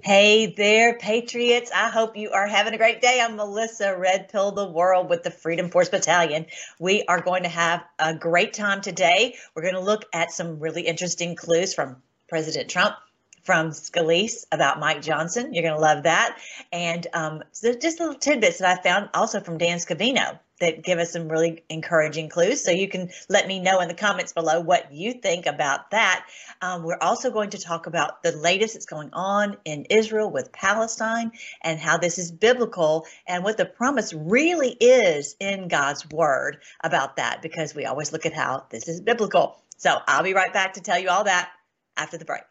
[0.00, 1.70] Hey there, Patriots.
[1.72, 3.20] I hope you are having a great day.
[3.22, 6.46] I'm Melissa Red Pill the World with the Freedom Force Battalion.
[6.78, 9.36] We are going to have a great time today.
[9.54, 12.96] We're going to look at some really interesting clues from President Trump,
[13.42, 15.52] from Scalise about Mike Johnson.
[15.52, 16.38] You're going to love that.
[16.72, 20.98] And um, so just little tidbits that I found also from Dan Scavino that give
[20.98, 22.64] us some really encouraging clues.
[22.64, 26.24] So you can let me know in the comments below what you think about that.
[26.62, 30.52] Um, we're also going to talk about the latest that's going on in Israel with
[30.52, 36.58] Palestine and how this is biblical and what the promise really is in God's word
[36.84, 39.60] about that, because we always look at how this is biblical.
[39.76, 41.50] So I'll be right back to tell you all that
[41.96, 42.44] after the break.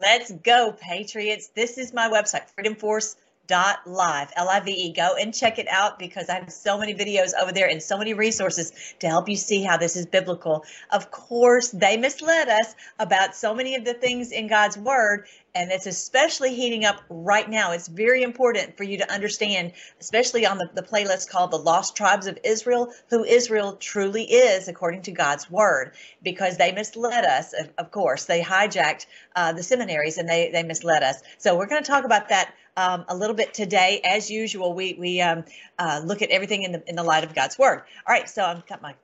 [0.00, 1.48] Let's go, Patriots.
[1.48, 3.16] This is my website, Freedom Force
[3.46, 7.52] dot live l-i-v-e go and check it out because i have so many videos over
[7.52, 10.64] there and so many resources to help you see how this is biblical.
[10.90, 15.70] Of course they misled us about so many of the things in god's word and
[15.70, 20.58] it's especially heating up right now it's very important for you to understand especially on
[20.58, 25.12] the, the playlist called the lost tribes of israel who israel truly is according to
[25.12, 30.50] god's word because they misled us of, course they hijacked uh, the seminaries and they,
[30.50, 34.00] they misled us so we're going to talk about that um, a little bit today.
[34.04, 35.44] As usual, we we um,
[35.78, 37.82] uh, look at everything in the in the light of God's word.
[38.06, 38.94] All right, so I've got my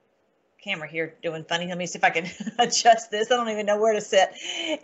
[0.62, 1.66] camera here doing funny.
[1.66, 2.26] Let me see if I can
[2.58, 3.30] adjust this.
[3.30, 4.30] I don't even know where to sit.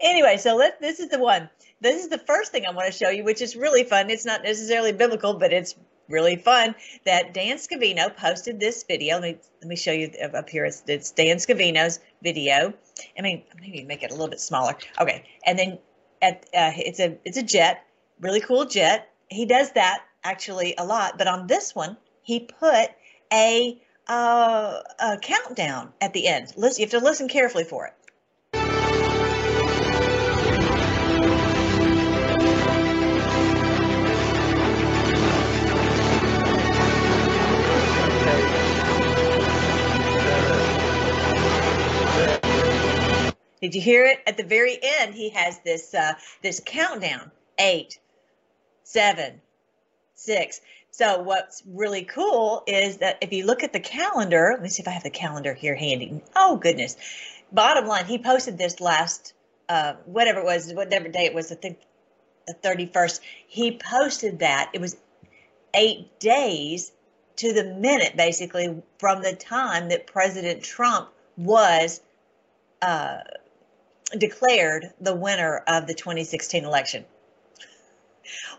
[0.00, 1.48] Anyway, so let this is the one.
[1.80, 4.10] This is the first thing I want to show you, which is really fun.
[4.10, 5.74] It's not necessarily biblical, but it's
[6.08, 9.16] really fun that Dan Scavino posted this video.
[9.16, 10.64] Let me let me show you up here.
[10.64, 12.72] It's, it's Dan Scavino's video.
[13.18, 14.76] I mean, maybe make it a little bit smaller.
[15.00, 15.78] Okay, and then
[16.22, 17.82] at uh, it's a it's a jet
[18.20, 19.10] really cool jet.
[19.28, 22.90] He does that actually a lot, but on this one, he put
[23.32, 26.52] a, uh, a countdown at the end.
[26.56, 27.94] Listen, you have to listen carefully for it.
[43.60, 44.20] Did you hear it?
[44.26, 47.98] At the very end, he has this uh, this countdown: eight,
[48.84, 49.40] seven,
[50.14, 50.60] six.
[50.96, 54.80] So what's really cool is that if you look at the calendar, let me see
[54.80, 56.22] if I have the calendar here handy.
[56.34, 56.96] Oh goodness.
[57.52, 59.34] Bottom line, he posted this last
[59.68, 61.80] uh, whatever it was, whatever day it was, I think
[62.46, 63.20] the 31st.
[63.46, 64.70] He posted that.
[64.72, 64.96] It was
[65.74, 66.92] eight days
[67.36, 72.00] to the minute, basically, from the time that President Trump was
[72.80, 73.18] uh,
[74.16, 77.04] declared the winner of the 2016 election.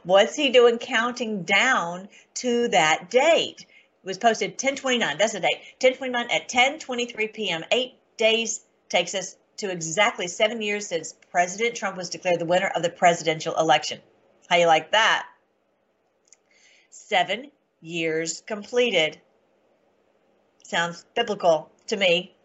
[0.03, 3.61] What's he doing counting down to that date?
[3.61, 5.17] It was posted 1029.
[5.17, 5.59] That's the date.
[5.81, 7.63] 1029 at 1023 p.m.
[7.71, 12.67] Eight days takes us to exactly seven years since President Trump was declared the winner
[12.67, 13.99] of the presidential election.
[14.49, 15.27] How you like that?
[16.89, 17.51] Seven
[17.81, 19.19] years completed.
[20.63, 22.35] Sounds biblical to me.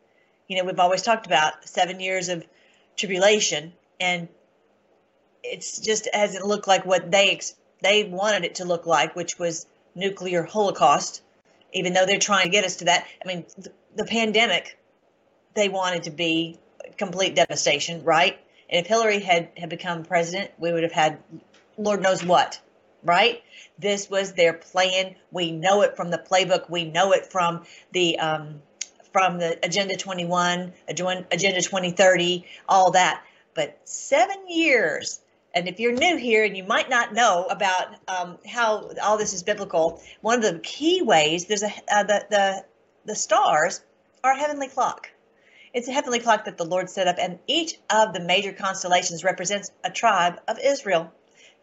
[0.49, 2.45] You know, we've always talked about seven years of
[2.97, 4.29] tribulation, and
[5.43, 7.41] it's just hasn't looked like what they
[7.83, 11.23] they wanted it to look like, which was nuclear holocaust.
[11.73, 14.79] Even though they're trying to get us to that, I mean, the, the pandemic,
[15.55, 16.59] they wanted to be
[16.97, 18.39] complete devastation, right?
[18.71, 21.19] And if Hillary had had become president, we would have had
[21.77, 22.61] Lord knows what,
[23.03, 23.43] right?
[23.79, 25.17] This was their plan.
[25.31, 26.71] We know it from the playbook.
[26.71, 28.63] We know it from the um,
[29.13, 33.23] from the Agenda 21, Agenda 2030, all that.
[33.55, 35.21] But seven years
[35.55, 39.33] and if you're new here and you might not know about um, how all this
[39.33, 42.65] is biblical, one of the key ways there's a uh, the the
[43.05, 43.83] the stars
[44.25, 45.11] are a heavenly clock.
[45.75, 49.25] It's a heavenly clock that the Lord set up, and each of the major constellations
[49.25, 51.11] represents a tribe of Israel.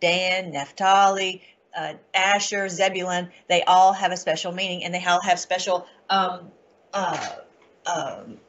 [0.01, 1.44] Dan, Naphtali,
[1.77, 6.51] uh, Asher, Zebulun, they all have a special meaning, and they all have special um,
[6.94, 7.29] uh,
[7.85, 8.39] um,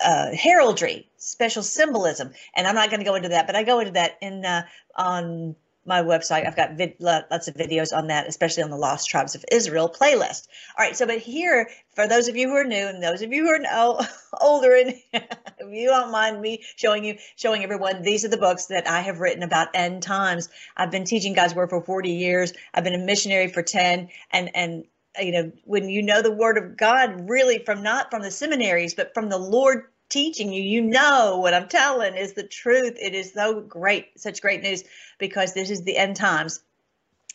[0.00, 3.80] uh, heraldry, special symbolism, and I'm not going to go into that, but I go
[3.80, 4.62] into that in uh,
[4.96, 5.56] on
[5.86, 6.46] my website.
[6.46, 9.88] I've got vid- lots of videos on that, especially on the Lost Tribes of Israel
[9.88, 10.48] playlist.
[10.78, 13.32] All right, so but here, for those of you who are new and those of
[13.32, 14.00] you who are no,
[14.40, 18.66] older, and if you don't mind me showing you, showing everyone, these are the books
[18.66, 20.48] that I have written about end times.
[20.76, 22.52] I've been teaching God's word for 40 years.
[22.72, 24.84] I've been a missionary for 10, and and
[25.20, 28.94] you know when you know the word of God really from not from the seminaries,
[28.94, 29.84] but from the Lord
[30.14, 30.62] teaching you.
[30.62, 32.96] You know what I'm telling is the truth.
[33.02, 34.84] It is so great, such great news
[35.18, 36.60] because this is the end times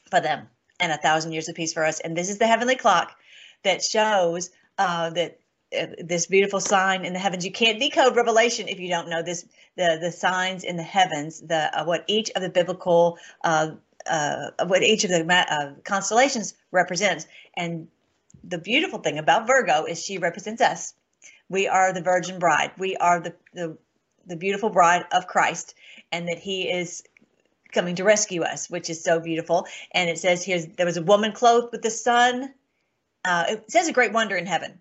[0.09, 0.47] for them
[0.79, 1.99] and a thousand years of peace for us.
[1.99, 3.11] And this is the heavenly clock
[3.63, 5.39] that shows uh, that
[5.77, 7.45] uh, this beautiful sign in the heavens.
[7.45, 9.45] You can't decode Revelation if you don't know this
[9.75, 13.71] the the signs in the heavens, the uh, what each of the biblical uh,
[14.07, 17.27] uh, what each of the uh, constellations represents.
[17.57, 17.89] And
[18.41, 20.93] the beautiful thing about Virgo is she represents us.
[21.49, 22.71] We are the virgin bride.
[22.77, 23.77] We are the the,
[24.25, 25.75] the beautiful bride of Christ,
[26.11, 27.03] and that He is
[27.71, 29.67] coming to rescue us, which is so beautiful.
[29.91, 32.53] And it says here there was a woman clothed with the sun.
[33.25, 34.79] Uh, it says a great wonder in heaven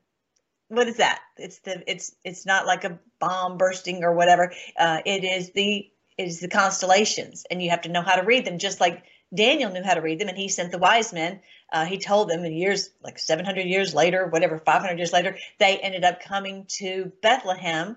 [0.68, 1.20] what is that?
[1.36, 4.52] It's the it's it's not like a bomb bursting or whatever.
[4.78, 8.26] Uh, it is the it is the constellations, and you have to know how to
[8.26, 11.12] read them, just like Daniel knew how to read them, and he sent the wise
[11.12, 11.40] men.
[11.72, 15.78] Uh, he told them, in years like 700 years later, whatever, 500 years later, they
[15.78, 17.96] ended up coming to Bethlehem,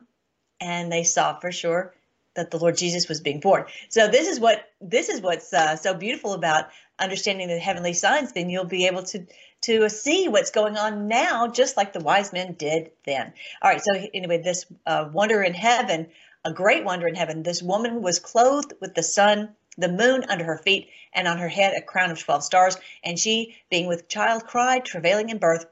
[0.60, 1.94] and they saw for sure
[2.36, 3.66] that the Lord Jesus was being born.
[3.90, 6.70] So this is what this is what's uh, so beautiful about
[7.00, 8.32] understanding the heavenly signs.
[8.32, 9.26] Then you'll be able to
[9.62, 13.34] to see what's going on now, just like the wise men did then.
[13.62, 13.82] All right.
[13.82, 16.08] So anyway, this uh, wonder in heaven,
[16.46, 17.44] a great wonder in heaven.
[17.44, 21.50] This woman was clothed with the sun, the moon under her feet, and on her
[21.50, 22.78] head a crown of twelve stars.
[23.04, 25.66] And she, being with child, cried, travailing in birth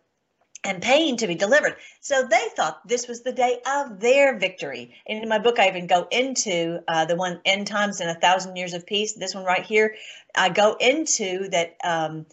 [0.64, 1.78] and pain to be delivered.
[2.02, 4.94] So they thought this was the day of their victory.
[5.08, 8.20] And in my book, I even go into uh, the one End Times and a
[8.20, 9.14] Thousand Years of Peace.
[9.14, 9.96] This one right here,
[10.36, 11.78] I go into that.
[11.84, 12.26] Um,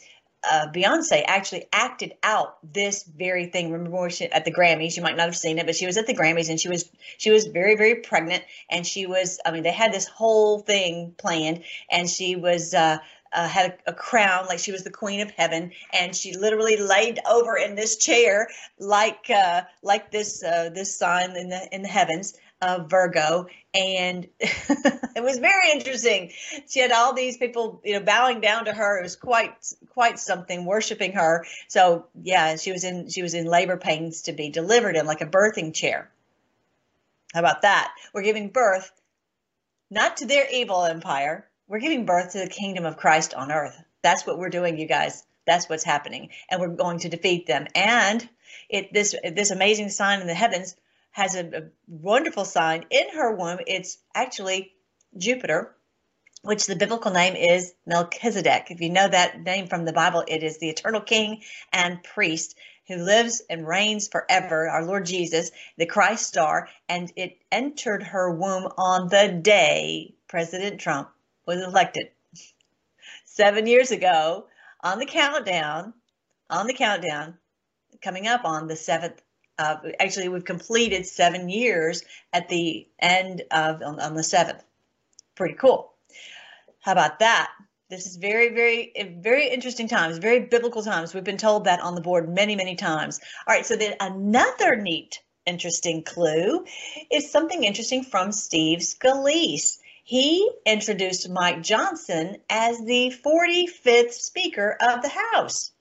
[0.50, 3.72] uh, Beyonce actually acted out this very thing.
[3.72, 4.96] Remember she, at the Grammys?
[4.96, 6.88] You might not have seen it, but she was at the Grammys and she was
[7.18, 9.40] she was very very pregnant and she was.
[9.44, 12.74] I mean, they had this whole thing planned and she was.
[12.74, 12.98] Uh,
[13.32, 16.76] uh, had a, a, crown like she was the queen of heaven and she literally
[16.76, 18.48] laid over in this chair
[18.78, 24.26] like uh, like this uh, this sign in the in the heavens of Virgo and
[24.40, 26.32] it was very interesting.
[26.68, 28.98] She had all these people you know bowing down to her.
[28.98, 29.54] It was quite
[29.90, 31.44] quite something worshiping her.
[31.68, 35.20] So yeah she was in she was in labor pains to be delivered in like
[35.20, 36.10] a birthing chair.
[37.34, 37.92] How about that?
[38.14, 38.90] We're giving birth
[39.90, 41.46] not to their evil empire.
[41.68, 43.76] We're giving birth to the kingdom of Christ on earth.
[44.02, 45.24] That's what we're doing, you guys.
[45.46, 47.66] That's what's happening, and we're going to defeat them.
[47.74, 48.28] And
[48.68, 50.76] it this this amazing sign in the heavens
[51.16, 53.58] has a, a wonderful sign in her womb.
[53.66, 54.74] It's actually
[55.16, 55.74] Jupiter,
[56.42, 58.66] which the biblical name is Melchizedek.
[58.68, 61.42] If you know that name from the Bible, it is the eternal king
[61.72, 62.54] and priest
[62.86, 68.30] who lives and reigns forever, our Lord Jesus, the Christ star, and it entered her
[68.30, 71.08] womb on the day President Trump
[71.46, 72.10] was elected
[73.24, 74.48] seven years ago
[74.82, 75.94] on the countdown,
[76.50, 77.38] on the countdown,
[78.02, 79.22] coming up on the seventh.
[79.58, 84.62] Uh, actually, we've completed seven years at the end of on, on the seventh.
[85.34, 85.92] Pretty cool.
[86.80, 87.50] How about that?
[87.88, 91.14] This is very, very, very interesting times, very biblical times.
[91.14, 93.20] We've been told that on the board many, many times.
[93.46, 96.64] All right, so then another neat, interesting clue
[97.10, 99.78] is something interesting from Steve Scalise
[100.08, 105.72] he introduced Mike Johnson as the 45th Speaker of the House.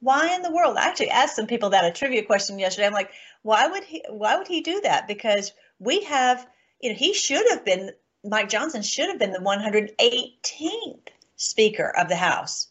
[0.00, 0.76] Why in the world?
[0.76, 2.86] I actually asked some people that a trivia question yesterday.
[2.86, 3.10] I'm like,
[3.42, 4.04] why would he?
[4.08, 5.08] Why would he do that?
[5.08, 6.46] Because we have,
[6.80, 7.92] you know, he should have been.
[8.24, 12.68] Mike Johnson should have been the 118th Speaker of the House.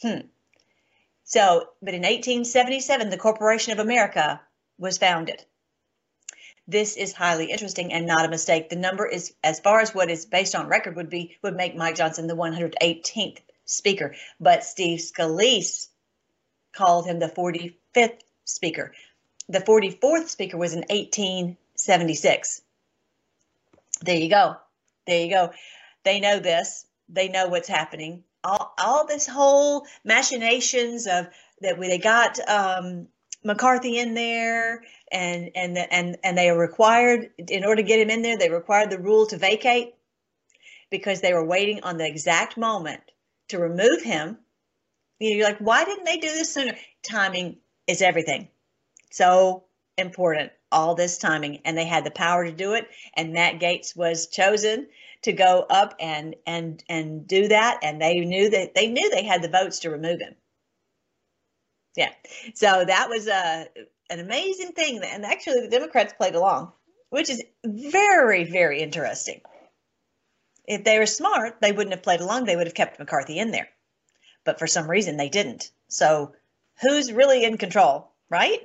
[0.00, 0.20] Hmm.
[1.24, 4.40] So, but in 1877, the Corporation of America
[4.78, 5.44] was founded.
[6.68, 8.68] This is highly interesting and not a mistake.
[8.68, 11.74] The number is, as far as what is based on record, would be would make
[11.74, 15.88] Mike Johnson the 118th speaker, but Steve Scalise
[16.72, 18.92] called him the 45th speaker.
[19.48, 22.62] The 44th speaker was in 1876.
[24.02, 24.56] There you go.
[25.06, 25.52] There you go.
[26.04, 26.86] They know this.
[27.08, 28.24] They know what's happening.
[28.44, 31.28] All, all this whole machinations of
[31.60, 33.06] that they got um,
[33.44, 38.22] McCarthy in there, and and and and they required in order to get him in
[38.22, 38.38] there.
[38.38, 39.94] They required the rule to vacate
[40.90, 43.02] because they were waiting on the exact moment
[43.48, 44.38] to remove him.
[45.22, 46.76] You know, you're like, why didn't they do this sooner?
[47.08, 48.48] Timing is everything.
[49.12, 49.64] So
[49.96, 50.50] important.
[50.72, 52.88] All this timing, and they had the power to do it.
[53.14, 54.88] And Matt Gaetz was chosen
[55.22, 57.80] to go up and and and do that.
[57.82, 60.34] And they knew that they knew they had the votes to remove him.
[61.94, 62.10] Yeah.
[62.54, 63.64] So that was a uh,
[64.10, 65.00] an amazing thing.
[65.04, 66.72] And actually, the Democrats played along,
[67.10, 69.40] which is very, very interesting.
[70.66, 72.44] If they were smart, they wouldn't have played along.
[72.44, 73.68] They would have kept McCarthy in there.
[74.44, 75.70] But for some reason, they didn't.
[75.88, 76.34] So
[76.80, 78.60] who's really in control, right?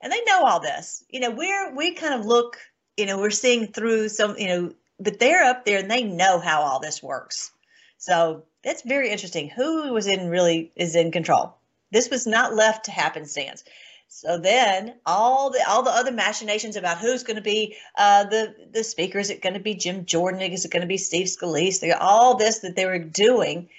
[0.00, 1.04] And they know all this.
[1.08, 2.58] You know, we're we kind of look.
[2.96, 4.36] You know, we're seeing through some.
[4.36, 7.50] You know, but they're up there and they know how all this works.
[7.98, 9.48] So that's very interesting.
[9.48, 11.56] Who was in really is in control?
[11.90, 13.64] This was not left to happenstance.
[14.08, 18.54] So then all the all the other machinations about who's going to be uh, the
[18.70, 21.26] the speaker is it going to be Jim Jordan is it going to be Steve
[21.26, 23.70] Scalise all this that they were doing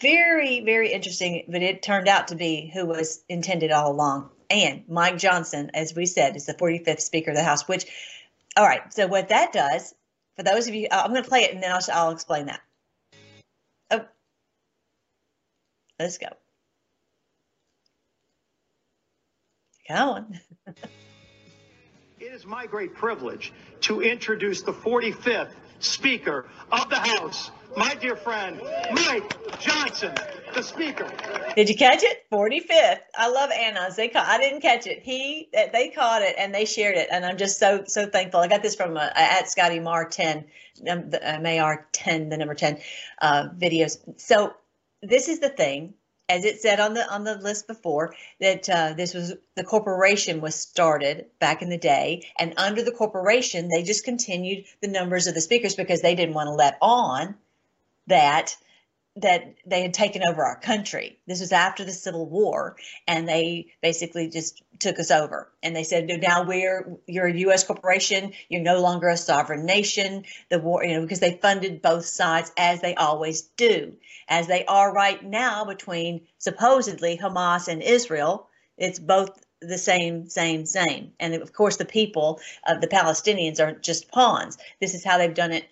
[0.00, 4.30] very very interesting but it turned out to be who was intended all along.
[4.48, 7.86] And Mike Johnson as we said is the 45th speaker of the house which
[8.56, 9.94] all right so what that does
[10.36, 12.46] for those of you uh, I'm going to play it and then I'll, I'll explain
[12.46, 12.60] that.
[13.90, 14.04] Oh.
[15.98, 16.28] Let's go.
[19.86, 20.40] Come on.
[22.20, 25.50] it is my great privilege to introduce the 45th
[25.80, 28.60] Speaker of the House, my dear friend,
[28.92, 30.14] Mike Johnson,
[30.54, 31.10] the Speaker.
[31.56, 32.24] Did you catch it?
[32.30, 33.00] 45th.
[33.16, 33.96] I love anons.
[33.96, 35.02] They caught, I didn't catch it.
[35.02, 38.40] He they caught it and they shared it, and I'm just so so thankful.
[38.40, 40.46] I got this from uh, at Scotty Mar 10,
[40.88, 42.78] um, the uh, Mar 10, the number 10
[43.20, 43.98] uh, videos.
[44.20, 44.54] So
[45.02, 45.94] this is the thing
[46.30, 50.40] as it said on the on the list before, that uh, this was the corporation
[50.40, 55.26] was started back in the day, and under the corporation, they just continued the numbers
[55.26, 57.34] of the speakers because they didn't want to let on
[58.06, 58.56] that
[59.16, 61.18] that they had taken over our country.
[61.26, 62.76] This was after the Civil War,
[63.08, 65.50] and they basically just took us over.
[65.62, 67.64] And they said, "Now we're you're a U.S.
[67.64, 68.32] corporation.
[68.48, 72.52] You're no longer a sovereign nation." The war, you know, because they funded both sides
[72.56, 73.96] as they always do,
[74.28, 78.48] as they are right now between supposedly Hamas and Israel.
[78.78, 81.12] It's both the same, same, same.
[81.20, 84.56] And of course, the people of the Palestinians are just pawns.
[84.80, 85.68] This is how they've done it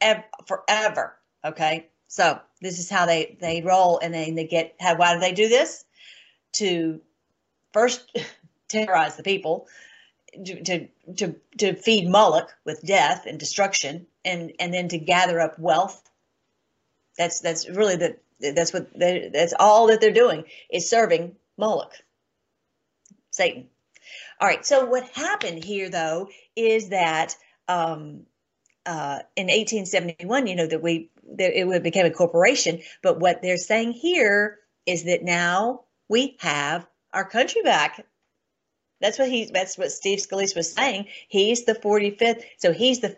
[0.00, 1.16] ev- forever.
[1.44, 4.96] Okay, so this is how they they roll, and then they get how.
[4.96, 5.84] Why do they do this?
[6.54, 7.00] To
[7.72, 8.16] first
[8.68, 9.66] terrorize the people,
[10.44, 15.40] to to to, to feed Moloch with death and destruction, and and then to gather
[15.40, 16.02] up wealth.
[17.18, 21.94] That's that's really the that's what they, that's all that they're doing is serving Moloch,
[23.30, 23.68] Satan.
[24.40, 24.64] All right.
[24.64, 27.34] So what happened here, though, is that
[27.68, 28.26] um,
[28.84, 32.80] uh, in 1871, you know, that we it would became a corporation.
[33.02, 38.04] But what they're saying here is that now we have our country back.
[39.00, 39.50] That's what he.
[39.52, 41.06] That's what Steve Scalise was saying.
[41.28, 43.16] He's the 45th, so he's the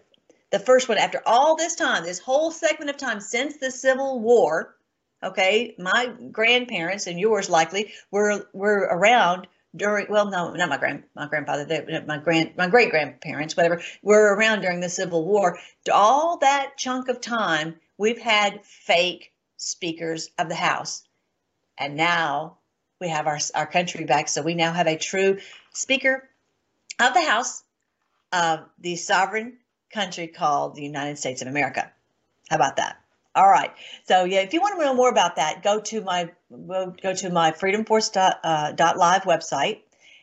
[0.50, 4.20] the first one after all this time, this whole segment of time since the Civil
[4.20, 4.74] War.
[5.22, 9.46] Okay, my grandparents and yours likely were were around
[9.76, 13.82] during well no not my grand my grandfather they, my grand my great grandparents whatever
[14.02, 15.58] were around during the civil war
[15.92, 21.02] all that chunk of time we've had fake speakers of the house.
[21.76, 22.58] And now
[23.00, 24.28] we have our our country back.
[24.28, 25.38] So we now have a true
[25.72, 26.28] speaker
[26.98, 27.62] of the house
[28.32, 29.58] of the sovereign
[29.92, 31.90] country called the united states of america.
[32.50, 32.98] How about that?
[33.34, 33.72] All right.
[34.06, 37.30] So yeah, if you want to know more about that, go to my go to
[37.30, 39.80] my freedomforce.live uh, website,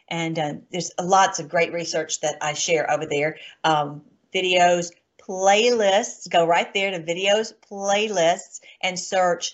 [0.10, 3.38] and uh, there's lots of great research that I share over there.
[3.64, 4.02] Um,
[4.34, 4.92] videos,
[5.28, 6.30] playlists.
[6.30, 9.54] Go right there to videos, playlists, and search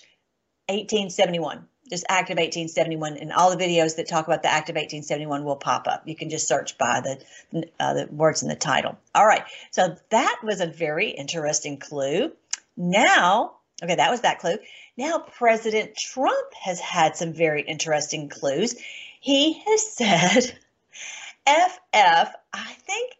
[0.68, 1.66] 1871.
[1.90, 5.44] Just Act of 1871, and all the videos that talk about the Act of 1871
[5.44, 6.06] will pop up.
[6.06, 8.96] You can just search by the uh, the words in the title.
[9.14, 9.42] All right.
[9.72, 12.32] So that was a very interesting clue.
[12.76, 14.56] Now, okay, that was that clue.
[14.96, 18.74] Now, President Trump has had some very interesting clues.
[19.20, 20.44] He has said
[21.46, 23.12] FF, I think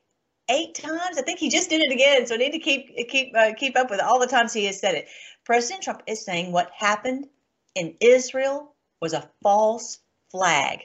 [0.51, 1.19] eight times.
[1.19, 2.27] I think he just did it again.
[2.27, 4.81] So I need to keep keep uh, keep up with all the times he has
[4.81, 5.09] said it.
[5.45, 7.27] President Trump is saying what happened
[7.75, 9.99] in Israel was a false
[10.31, 10.81] flag.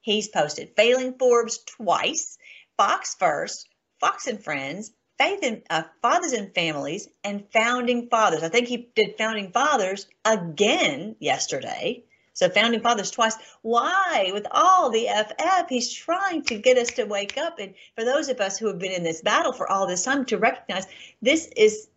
[0.00, 2.36] He's posted failing Forbes twice,
[2.76, 3.68] Fox first,
[4.00, 8.42] Fox and Friends, faith in uh, fathers and families and founding fathers.
[8.42, 12.04] I think he did founding fathers again yesterday.
[12.34, 13.36] So founding fathers twice.
[13.62, 14.30] Why?
[14.32, 17.60] With all the FF, he's trying to get us to wake up.
[17.60, 20.24] And for those of us who have been in this battle for all this time,
[20.26, 20.86] to recognize
[21.22, 21.88] this is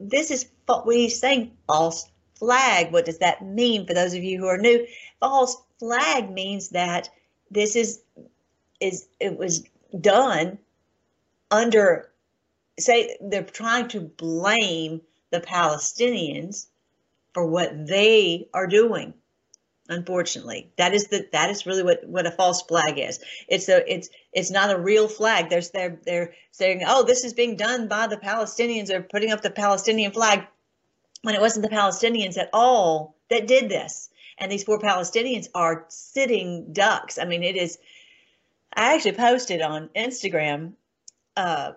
[0.00, 2.92] this is what he's saying false flag.
[2.92, 4.86] What does that mean for those of you who are new?
[5.20, 7.10] False flag means that
[7.50, 8.00] this is
[8.80, 9.64] is it was
[10.00, 10.58] done
[11.50, 12.10] under
[12.78, 16.68] say they're trying to blame the Palestinians
[17.34, 19.12] for what they are doing.
[19.88, 23.20] Unfortunately, that is the that is really what what a false flag is.
[23.48, 25.50] It's a it's it's not a real flag.
[25.50, 28.86] There's they're they're saying, oh, this is being done by the Palestinians.
[28.86, 30.46] They're putting up the Palestinian flag
[31.20, 34.08] when it wasn't the Palestinians at all that did this.
[34.38, 37.18] And these poor Palestinians are sitting ducks.
[37.18, 37.78] I mean, it is.
[38.74, 40.72] I actually posted on Instagram
[41.36, 41.72] uh,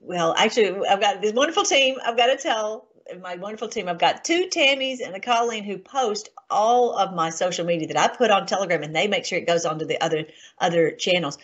[0.00, 1.96] well, actually, I've got this wonderful team.
[2.04, 2.88] I've got to tell
[3.20, 3.88] my wonderful team.
[3.88, 7.96] I've got two Tammys and a Colleen who post all of my social media that
[7.96, 10.26] I put on Telegram, and they make sure it goes on to the other
[10.58, 11.38] other channels.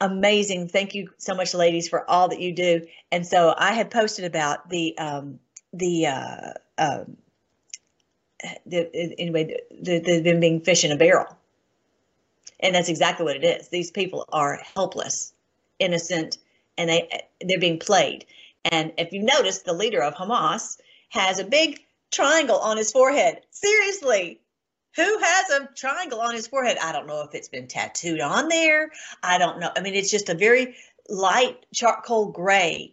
[0.00, 0.68] Amazing!
[0.68, 2.86] Thank you so much, ladies, for all that you do.
[3.12, 5.38] And so I had posted about the um,
[5.72, 7.04] the uh, uh,
[8.66, 11.36] the anyway the, the them being fish in a barrel,
[12.60, 13.68] and that's exactly what it is.
[13.68, 15.32] These people are helpless,
[15.78, 16.38] innocent,
[16.78, 17.08] and they
[17.40, 18.24] they're being played.
[18.64, 20.78] And if you notice, the leader of Hamas
[21.10, 23.40] has a big triangle on his forehead.
[23.50, 24.40] Seriously,
[24.96, 26.78] who has a triangle on his forehead?
[26.78, 28.90] I don't know if it's been tattooed on there.
[29.22, 29.70] I don't know.
[29.74, 30.74] I mean, it's just a very
[31.08, 32.92] light charcoal gray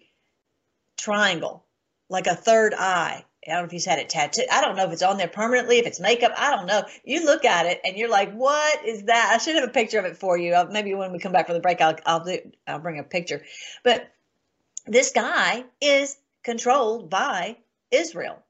[0.95, 1.65] triangle,
[2.09, 3.23] like a third eye.
[3.47, 4.45] I don't know if he's had it tattooed.
[4.51, 6.33] I don't know if it's on there permanently, if it's makeup.
[6.37, 6.83] I don't know.
[7.05, 9.99] You look at it and you're like, "What is that?" I should have a picture
[9.99, 10.53] of it for you.
[10.53, 13.03] Uh, maybe when we come back from the break, I'll I'll do I'll bring a
[13.03, 13.43] picture.
[13.83, 14.11] But
[14.87, 17.57] this guy is controlled by
[17.91, 18.41] Israel.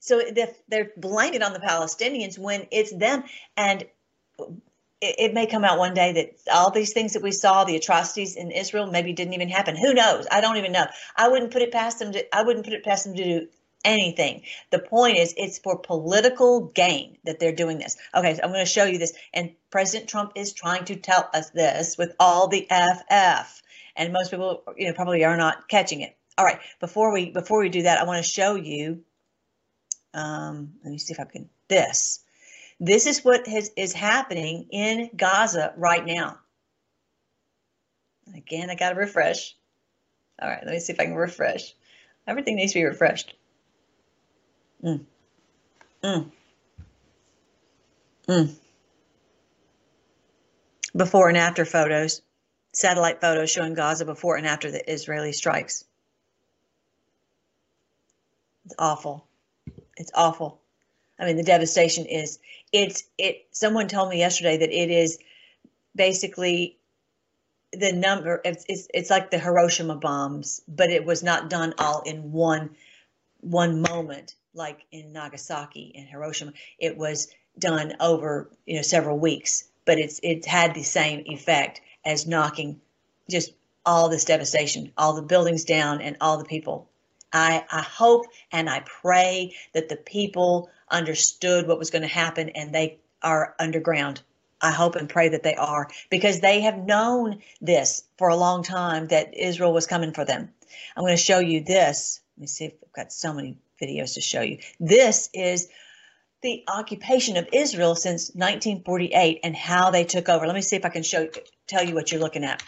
[0.00, 0.20] So
[0.68, 3.24] they're blaming it on the Palestinians when it's them.
[3.56, 3.84] And
[5.00, 8.36] it, may come out one day that all these things that we saw, the atrocities
[8.36, 9.76] in Israel, maybe didn't even happen.
[9.76, 10.26] Who knows?
[10.30, 10.86] I don't even know.
[11.16, 12.12] I wouldn't put it past them.
[12.12, 13.48] To, I wouldn't put it past them to do
[13.84, 14.42] anything.
[14.70, 17.96] The point is, it's for political gain that they're doing this.
[18.14, 19.12] Okay, so I'm going to show you this.
[19.32, 23.62] And President Trump is trying to tell us this with all the FF
[23.96, 26.16] and most people you know probably are not catching it.
[26.36, 29.04] All right, before we before we do that, I want to show you.
[30.12, 32.20] Um, let me see if I can this.
[32.80, 36.38] This is what has, is happening in Gaza right now.
[38.34, 39.56] Again, I got to refresh.
[40.40, 41.74] All right, let me see if I can refresh.
[42.26, 43.34] Everything needs to be refreshed.
[44.82, 45.04] Mm.
[46.02, 46.30] Mm.
[48.28, 48.54] Mm.
[50.96, 52.22] Before and after photos
[52.76, 55.84] satellite photos showing Gaza before and after the Israeli strikes.
[58.64, 59.26] It's awful.
[59.96, 60.60] It's awful.
[61.18, 62.38] I mean, the devastation is
[62.72, 63.46] it's it.
[63.52, 65.18] Someone told me yesterday that it is
[65.94, 66.76] basically
[67.72, 68.40] the number.
[68.44, 72.70] It's it's, it's like the Hiroshima bombs, but it was not done all in one
[73.40, 76.52] one moment like in Nagasaki and Hiroshima.
[76.78, 81.80] It was done over you know several weeks, but it's it had the same effect
[82.04, 82.80] as knocking
[83.30, 83.52] just
[83.86, 86.88] all this devastation, all the buildings down, and all the people.
[87.32, 92.50] I, I hope and I pray that the people understood what was going to happen
[92.50, 94.22] and they are underground.
[94.60, 98.62] I hope and pray that they are because they have known this for a long
[98.62, 100.50] time that Israel was coming for them.
[100.96, 102.20] I'm going to show you this.
[102.36, 104.58] Let me see if I've got so many videos to show you.
[104.78, 105.68] This is
[106.40, 110.46] the occupation of Israel since 1948 and how they took over.
[110.46, 111.28] Let me see if I can show
[111.66, 112.62] tell you what you're looking at.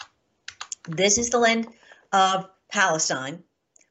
[0.89, 1.69] This is the land
[2.13, 3.43] of Palestine,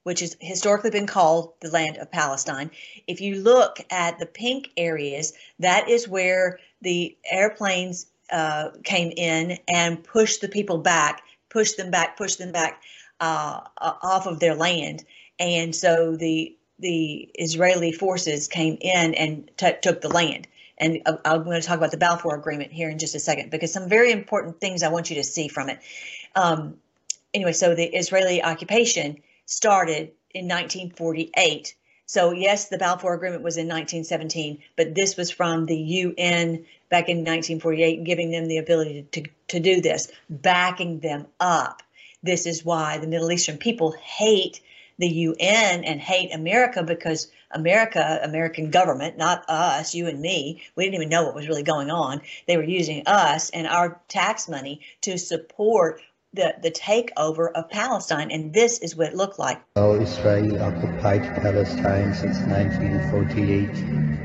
[0.03, 2.71] which has historically been called the land of Palestine.
[3.07, 9.59] If you look at the pink areas, that is where the airplanes uh, came in
[9.67, 12.81] and pushed the people back, pushed them back, pushed them back
[13.19, 15.03] uh, off of their land.
[15.39, 20.45] And so the the Israeli forces came in and took the land.
[20.77, 23.71] And I'm going to talk about the Balfour Agreement here in just a second because
[23.71, 25.79] some very important things I want you to see from it.
[26.35, 26.77] Um,
[27.33, 31.75] anyway, so the Israeli occupation started in 1948.
[32.07, 37.09] So, yes, the Balfour Agreement was in 1917, but this was from the UN back
[37.09, 41.81] in 1948, giving them the ability to, to do this, backing them up.
[42.21, 44.61] This is why the Middle Eastern people hate
[44.99, 50.83] the UN and hate America because America, American government, not us, you and me, we
[50.83, 52.21] didn't even know what was really going on.
[52.47, 56.01] They were using us and our tax money to support
[56.33, 59.61] the, the takeover of Palestine, and this is what it looked like.
[59.77, 64.24] Israel occupied Palestine since 1948.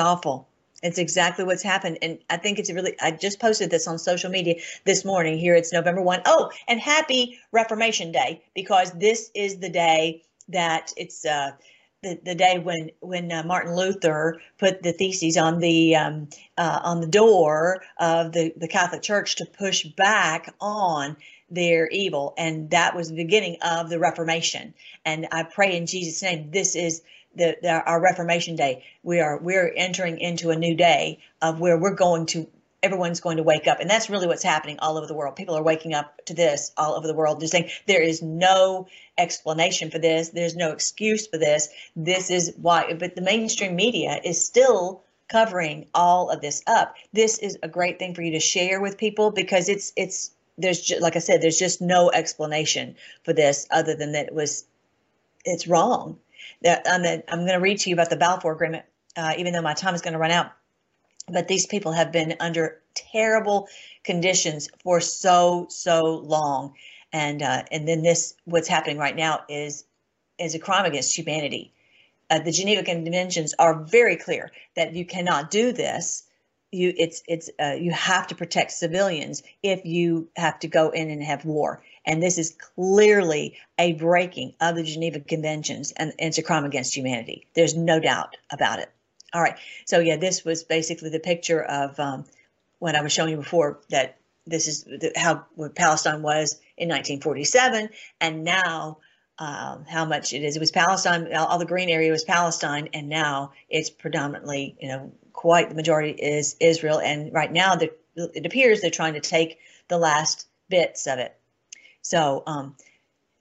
[0.00, 0.48] Awful.
[0.82, 1.98] It's exactly what's happened.
[2.02, 5.38] And I think it's really, I just posted this on social media this morning.
[5.38, 6.22] Here it's November 1.
[6.24, 11.52] Oh, and happy Reformation Day because this is the day that it's, uh,
[12.02, 16.80] the, the day when when uh, Martin Luther put the theses on the um, uh,
[16.82, 21.18] on the door of the, the Catholic Church to push back on
[21.50, 22.32] their evil.
[22.38, 24.72] And that was the beginning of the Reformation.
[25.04, 27.02] And I pray in Jesus' name, this is
[27.34, 28.84] the, the, our Reformation Day.
[29.02, 32.48] We are we're entering into a new day of where we're going to
[32.82, 33.80] everyone's going to wake up.
[33.80, 35.36] And that's really what's happening all over the world.
[35.36, 37.40] People are waking up to this all over the world.
[37.40, 38.88] They're saying there is no
[39.18, 40.30] explanation for this.
[40.30, 41.68] There's no excuse for this.
[41.94, 42.94] This is why.
[42.94, 46.96] But the mainstream media is still covering all of this up.
[47.12, 50.80] This is a great thing for you to share with people because it's it's there's
[50.80, 54.64] just, like I said, there's just no explanation for this other than that it was
[55.44, 56.18] it's wrong.
[56.62, 58.84] That I'm, I'm going to read to you about the Balfour Agreement,
[59.16, 60.52] uh, even though my time is going to run out.
[61.28, 63.68] But these people have been under terrible
[64.04, 66.74] conditions for so so long,
[67.12, 69.84] and uh, and then this what's happening right now is
[70.38, 71.72] is a crime against humanity.
[72.30, 76.24] Uh, the Geneva Conventions are very clear that you cannot do this
[76.72, 81.10] you it's it's uh, you have to protect civilians if you have to go in
[81.10, 86.38] and have war and this is clearly a breaking of the geneva conventions and, it's
[86.38, 88.90] a crime against humanity there's no doubt about it
[89.32, 92.24] all right so yeah this was basically the picture of um,
[92.78, 94.86] what i was showing you before that this is
[95.16, 97.88] how palestine was in 1947
[98.20, 98.98] and now
[99.40, 100.54] um, how much it is.
[100.54, 101.34] It was Palestine.
[101.34, 106.10] All the green area was Palestine, and now it's predominantly, you know, quite the majority
[106.10, 107.00] is Israel.
[107.00, 107.74] And right now,
[108.16, 109.58] it appears they're trying to take
[109.88, 111.34] the last bits of it.
[112.02, 112.76] So, um,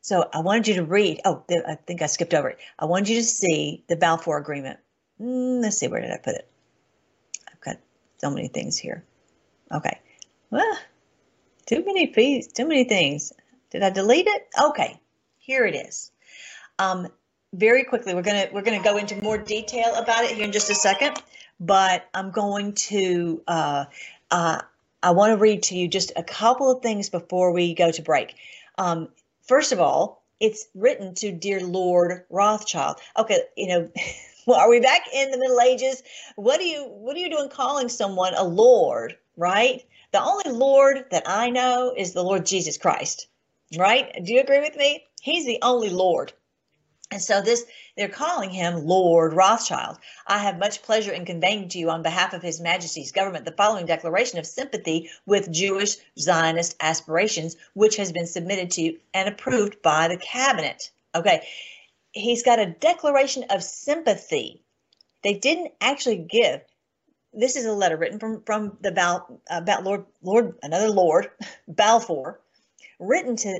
[0.02, 1.22] so I wanted you to read.
[1.26, 2.60] Oh, I think I skipped over it.
[2.78, 4.80] I wanted you to see the Balfour Agreement.
[5.22, 6.50] Mm, let's see, where did I put it?
[7.52, 7.78] I've got
[8.18, 9.04] so many things here.
[9.72, 10.00] Okay.
[10.50, 10.78] Well,
[11.66, 13.34] too many fees, too many things.
[13.72, 14.48] Did I delete it?
[14.62, 15.00] Okay,
[15.38, 16.12] here it is.
[16.80, 17.08] Um,
[17.54, 20.70] very quickly, we're gonna we're gonna go into more detail about it here in just
[20.70, 21.22] a second
[21.60, 23.86] but I'm going to, uh,
[24.32, 24.62] uh,
[25.02, 28.02] I want to read to you just a couple of things before we go to
[28.02, 28.36] break.
[28.78, 29.10] Um,
[29.48, 33.00] first of all, it's written to dear Lord Rothschild.
[33.18, 33.90] Okay, you know,
[34.46, 36.04] well, are we back in the Middle Ages?
[36.36, 39.84] What do you what are you doing calling someone a lord, right?
[40.12, 43.28] The only Lord that I know is the Lord Jesus Christ,
[43.78, 44.12] right?
[44.24, 45.06] Do you agree with me?
[45.22, 46.34] He's the only Lord.
[47.12, 47.66] And so this
[47.98, 49.98] they're calling him Lord Rothschild.
[50.28, 53.52] I have much pleasure in conveying to you on behalf of His Majesty's government the
[53.52, 59.82] following declaration of sympathy with Jewish Zionist aspirations, which has been submitted to and approved
[59.82, 60.92] by the cabinet.
[61.16, 61.48] Okay.
[62.12, 64.62] He's got a declaration of sympathy.
[65.24, 66.62] They didn't actually give
[67.34, 71.30] this is a letter written from from the Bal, uh, about Lord Lord another Lord
[71.68, 72.40] Balfour,
[73.00, 73.60] written to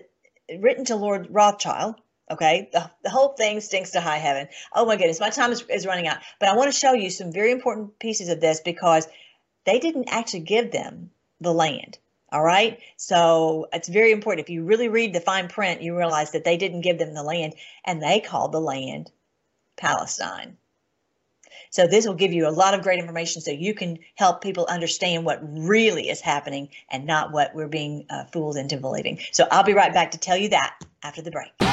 [0.58, 1.96] written to Lord Rothschild,
[2.32, 4.48] Okay, the, the whole thing stinks to high heaven.
[4.74, 6.18] Oh my goodness, my time is, is running out.
[6.40, 9.08] But I want to show you some very important pieces of this because
[9.66, 11.10] they didn't actually give them
[11.42, 11.98] the land.
[12.32, 12.80] All right.
[12.98, 14.46] So it's very important.
[14.46, 17.24] If you really read the fine print, you realize that they didn't give them the
[17.24, 19.12] land and they called the land
[19.78, 20.58] Palestine.
[21.72, 24.66] So this will give you a lot of great information so you can help people
[24.68, 29.20] understand what really is happening and not what we're being uh, fooled into believing.
[29.32, 31.69] So I'll be right back to tell you that after the break.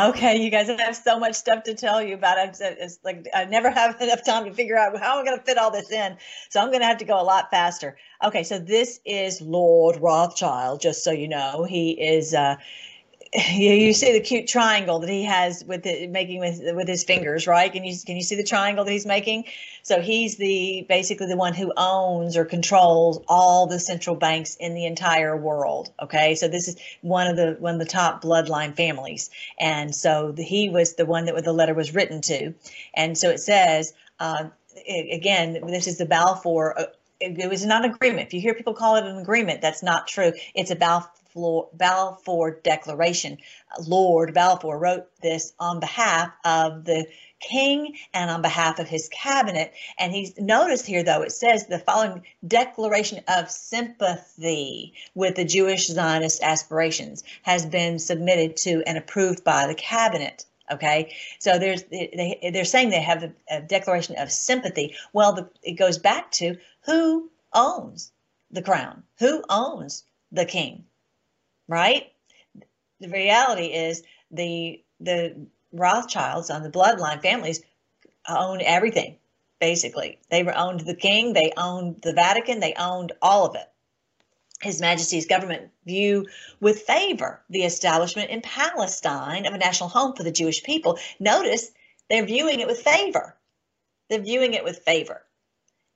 [0.00, 2.38] Okay, you guys have so much stuff to tell you about.
[2.48, 5.44] It's, it's like I never have enough time to figure out how I'm going to
[5.44, 6.16] fit all this in.
[6.48, 7.98] So I'm going to have to go a lot faster.
[8.24, 11.64] Okay, so this is Lord Rothschild, just so you know.
[11.64, 12.56] He is uh,
[13.52, 17.46] you, see the cute triangle that he has with it making with with his fingers,
[17.46, 17.72] right?
[17.72, 19.44] Can you can you see the triangle that he's making?
[19.84, 24.74] So he's the basically the one who owns or controls all the central banks in
[24.74, 25.92] the entire world.
[26.02, 30.32] Okay, so this is one of the one of the top bloodline families, and so
[30.32, 32.52] the, he was the one that the letter was written to,
[32.94, 34.48] and so it says uh,
[34.88, 36.78] again, this is the Balfour.
[36.78, 36.84] Uh,
[37.20, 38.26] it, it was not an agreement.
[38.26, 40.32] If you hear people call it an agreement, that's not true.
[40.54, 40.76] It's a
[41.34, 43.38] Balfour Balfour Declaration.
[43.86, 47.06] Lord Balfour wrote this on behalf of the
[47.38, 49.72] king and on behalf of his cabinet.
[49.98, 55.86] And he's noticed here, though, it says the following declaration of sympathy with the Jewish
[55.86, 60.44] Zionist aspirations has been submitted to and approved by the cabinet.
[60.72, 64.94] Okay, so there's they, they're saying they have a, a declaration of sympathy.
[65.12, 68.12] Well, the, it goes back to who owns
[68.52, 70.84] the crown, who owns the king
[71.70, 72.12] right?
[73.00, 77.62] The reality is the the Rothschilds on the bloodline families
[78.28, 79.16] own everything.
[79.60, 80.18] basically.
[80.30, 83.68] They owned the king, they owned the Vatican, they owned all of it.
[84.62, 86.26] His Majesty's government view
[86.60, 90.98] with favor the establishment in Palestine of a national home for the Jewish people.
[91.18, 91.70] Notice
[92.08, 93.36] they're viewing it with favor.
[94.08, 95.22] They're viewing it with favor.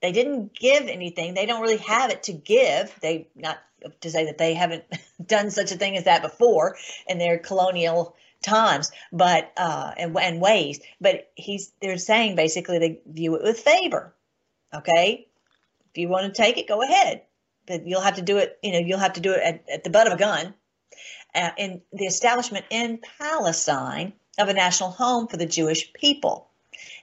[0.05, 1.33] They didn't give anything.
[1.33, 2.95] They don't really have it to give.
[3.01, 3.59] They not
[4.03, 4.85] to say that they haven't
[5.27, 10.43] done such a thing as that before in their colonial times, but uh, and, and
[10.43, 10.81] ways.
[11.01, 14.15] But he's they're saying basically they view it with favor.
[14.75, 15.27] Okay,
[15.91, 17.23] if you want to take it, go ahead,
[17.67, 18.59] but you'll have to do it.
[18.63, 20.53] You know, you'll have to do it at, at the butt of a gun.
[21.35, 26.51] Uh, in the establishment in Palestine of a national home for the Jewish people,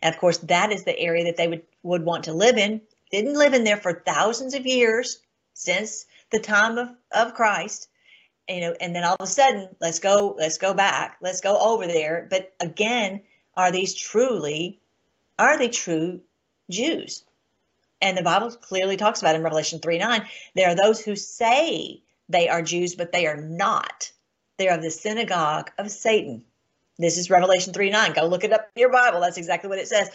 [0.03, 2.81] and of course that is the area that they would would want to live in.
[3.11, 5.19] Didn't live in there for thousands of years
[5.53, 7.89] since the time of, of Christ
[8.51, 11.57] you know, and then all of a sudden, let's go, let's go back, let's go
[11.57, 12.27] over there.
[12.29, 13.21] But again,
[13.55, 14.79] are these truly,
[15.39, 16.21] are they true
[16.69, 17.23] Jews?
[18.01, 22.01] And the Bible clearly talks about in Revelation 3 9, there are those who say
[22.29, 24.11] they are Jews, but they are not.
[24.57, 26.43] They are of the synagogue of Satan.
[26.97, 28.13] This is Revelation 3 9.
[28.13, 29.21] Go look it up in your Bible.
[29.21, 30.09] That's exactly what it says.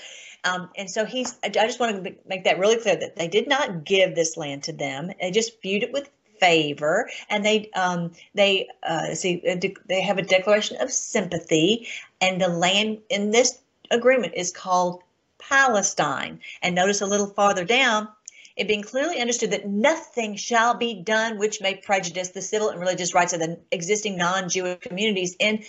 [0.44, 3.48] Um, and so he's, I just want to make that really clear that they did
[3.48, 5.10] not give this land to them.
[5.20, 6.08] They just viewed it with
[6.40, 9.56] favor, and they um, they uh, see uh,
[9.88, 11.88] they have a declaration of sympathy,
[12.20, 13.58] and the land in this
[13.90, 15.02] agreement is called
[15.38, 16.40] Palestine.
[16.62, 18.08] And notice a little farther down,
[18.56, 22.80] it being clearly understood that nothing shall be done which may prejudice the civil and
[22.80, 25.64] religious rights of the existing non-Jewish communities in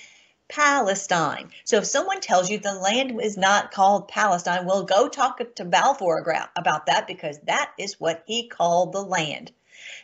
[0.49, 1.49] Palestine.
[1.65, 5.65] So if someone tells you the land is not called Palestine, well, go talk to
[5.65, 6.23] Balfour
[6.55, 9.51] about that because that is what he called the land.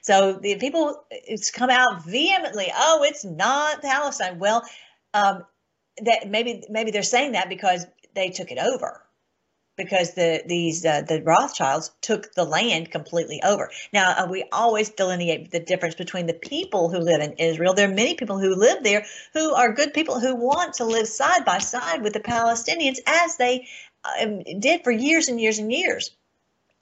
[0.02, 2.72] So the people it's come out vehemently.
[2.76, 4.40] Oh, it's not Palestine.
[4.40, 4.64] Well,
[5.14, 5.46] um,
[6.04, 9.02] that maybe maybe they're saying that because they took it over
[9.76, 13.70] because the these uh, the Rothschilds took the land completely over.
[13.92, 17.74] Now uh, we always delineate the difference between the people who live in Israel.
[17.74, 21.08] There are many people who live there who are good people who want to live
[21.08, 23.68] side by side with the Palestinians as they
[24.22, 26.12] um, did for years and years and years.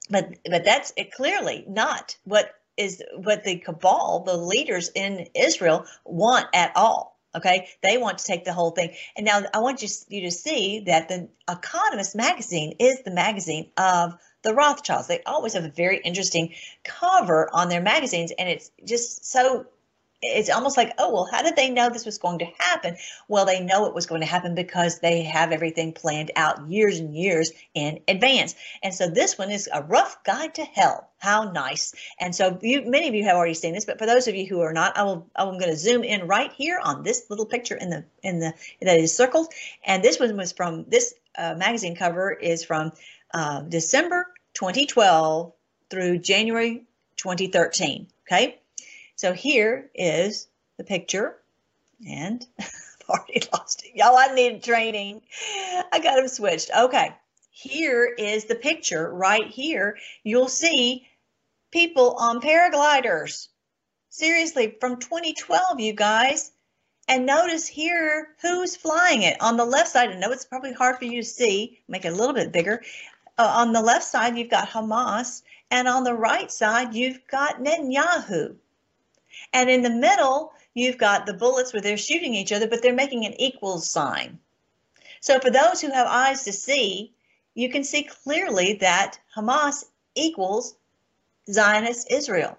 [0.10, 6.48] But but that's clearly not what is what the cabal, the leaders in Israel, want
[6.54, 7.11] at all.
[7.34, 8.94] Okay, they want to take the whole thing.
[9.16, 13.72] And now I want you, you to see that the Economist magazine is the magazine
[13.78, 15.08] of the Rothschilds.
[15.08, 19.66] They always have a very interesting cover on their magazines, and it's just so
[20.22, 22.96] it's almost like, oh, well, how did they know this was going to happen?
[23.28, 27.00] Well, they know it was going to happen because they have everything planned out years
[27.00, 28.54] and years in advance.
[28.84, 31.10] And so this one is a rough guide to hell.
[31.18, 31.94] How nice.
[32.20, 34.46] And so you, many of you have already seen this, but for those of you
[34.46, 37.46] who are not, I will, I'm going to zoom in right here on this little
[37.48, 39.52] picture in the, in the, that is circled.
[39.84, 42.92] And this one was from, this uh, magazine cover is from
[43.34, 45.52] uh, December 2012
[45.90, 46.84] through January
[47.18, 48.08] 2013.
[48.28, 48.61] Okay.
[49.22, 51.38] So here is the picture
[52.10, 52.74] and I've
[53.08, 53.92] already lost it.
[53.94, 55.22] Y'all, I need training.
[55.92, 56.72] I got them switched.
[56.76, 57.16] Okay.
[57.52, 60.00] Here is the picture right here.
[60.24, 61.08] You'll see
[61.70, 63.50] people on paragliders.
[64.10, 66.52] Seriously, from 2012, you guys.
[67.08, 69.40] And notice here who's flying it.
[69.40, 72.14] On the left side, I know it's probably hard for you to see, make it
[72.14, 72.82] a little bit bigger.
[73.38, 77.60] Uh, on the left side, you've got Hamas, and on the right side, you've got
[77.60, 78.56] Netanyahu.
[79.54, 82.94] And in the middle, you've got the bullets where they're shooting each other, but they're
[82.94, 84.40] making an equals sign.
[85.20, 87.14] So for those who have eyes to see,
[87.54, 90.76] you can see clearly that Hamas equals
[91.50, 92.58] Zionist Israel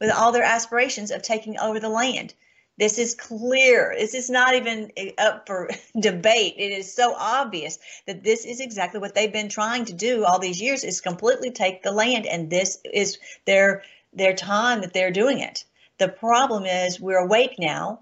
[0.00, 2.34] with all their aspirations of taking over the land.
[2.76, 3.94] This is clear.
[3.96, 6.54] This is not even up for debate.
[6.58, 10.40] It is so obvious that this is exactly what they've been trying to do all
[10.40, 13.84] these years is completely take the land and this is their
[14.14, 15.64] their time that they're doing it.
[15.98, 18.00] The problem is we're awake now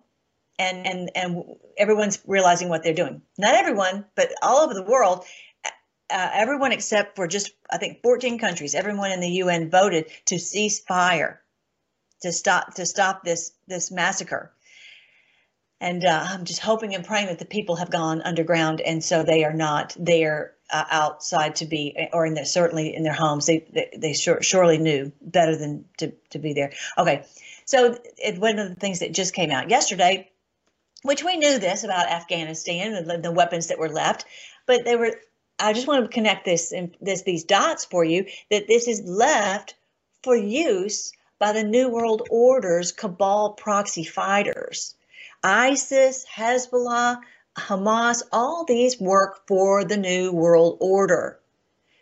[0.59, 1.45] and and and
[1.77, 3.23] everyone's realizing what they're doing.
[3.39, 5.25] Not everyone, but all over the world
[6.13, 10.39] uh, everyone except for just I think 14 countries, everyone in the UN voted to
[10.39, 11.41] cease fire,
[12.21, 14.53] to stop to stop this this massacre.
[15.81, 19.23] And uh, I'm just hoping and praying that the people have gone underground, and so
[19.23, 23.47] they are not there uh, outside to be, or in their, certainly in their homes.
[23.47, 26.73] They they, they sure, surely knew better than to, to be there.
[26.99, 27.25] Okay,
[27.67, 30.31] so it, one of the things that just came out yesterday,
[31.03, 34.25] which we knew this about Afghanistan, the, the weapons that were left,
[34.67, 35.15] but they were.
[35.59, 39.03] I just want to connect this and this these dots for you that this is
[39.05, 39.77] left
[40.23, 44.95] for use by the New World Order's cabal proxy fighters.
[45.45, 47.21] ISIS, Hezbollah,
[47.57, 51.39] Hamas, all these work for the New World Order.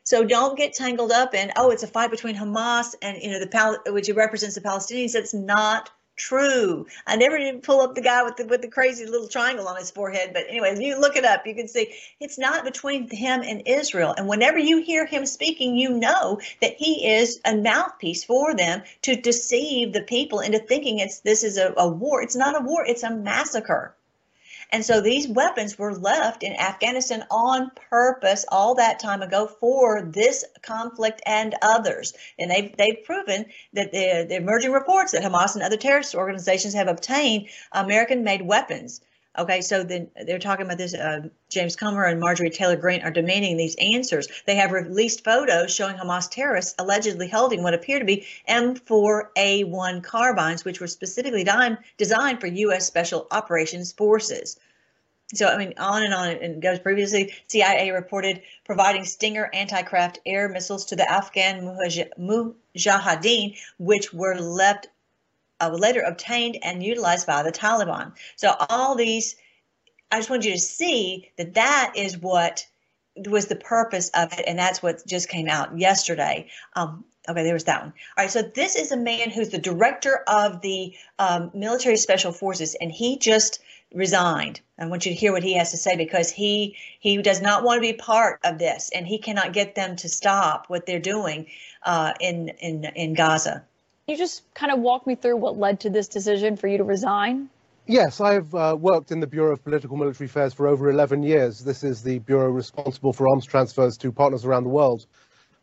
[0.05, 3.41] So don't get tangled up in oh, it's a fight between Hamas and you know
[3.41, 5.13] the Pal, which represents the Palestinians.
[5.13, 6.87] That's not true.
[7.07, 9.77] I never did pull up the guy with the with the crazy little triangle on
[9.77, 13.43] his forehead, but anyway, you look it up, you can see it's not between him
[13.43, 14.15] and Israel.
[14.17, 18.83] And whenever you hear him speaking, you know that he is a mouthpiece for them
[19.03, 22.23] to deceive the people into thinking it's this is a, a war.
[22.23, 23.97] It's not a war, it's a massacre.
[24.73, 30.03] And so these weapons were left in Afghanistan on purpose all that time ago for
[30.03, 32.13] this conflict and others.
[32.39, 36.75] And they've, they've proven that the, the emerging reports that Hamas and other terrorist organizations
[36.75, 39.01] have obtained American made weapons.
[39.39, 40.93] Okay, so then they're talking about this.
[40.93, 44.27] Uh, James Comer and Marjorie Taylor Greene are demanding these answers.
[44.45, 50.65] They have released photos showing Hamas terrorists allegedly holding what appear to be M4A1 carbines,
[50.65, 51.47] which were specifically
[51.97, 52.87] designed for U.S.
[52.89, 54.59] Special Operations Forces.
[55.33, 56.81] So, I mean, on and on it goes.
[56.81, 61.63] Previously, CIA reported providing Stinger anti-craft air missiles to the Afghan
[62.19, 64.89] Mujahideen, which were left
[65.69, 68.13] later obtained and utilized by the Taliban.
[68.37, 69.37] So all these,
[70.11, 72.67] I just want you to see that that is what
[73.17, 76.49] was the purpose of it, and that's what just came out yesterday.
[76.75, 77.93] Um, okay, there was that one.
[78.17, 82.33] All right, so this is a man who's the director of the um, military special
[82.33, 83.61] forces, and he just
[83.93, 84.61] resigned.
[84.79, 87.65] I want you to hear what he has to say because he he does not
[87.65, 91.01] want to be part of this, and he cannot get them to stop what they're
[91.01, 91.47] doing
[91.83, 93.65] uh, in in in Gaza
[94.11, 96.85] you just kind of walk me through what led to this decision for you to
[96.85, 97.49] resign?
[97.87, 101.61] Yes, I've uh, worked in the Bureau of Political Military Affairs for over 11 years.
[101.61, 105.07] This is the bureau responsible for arms transfers to partners around the world.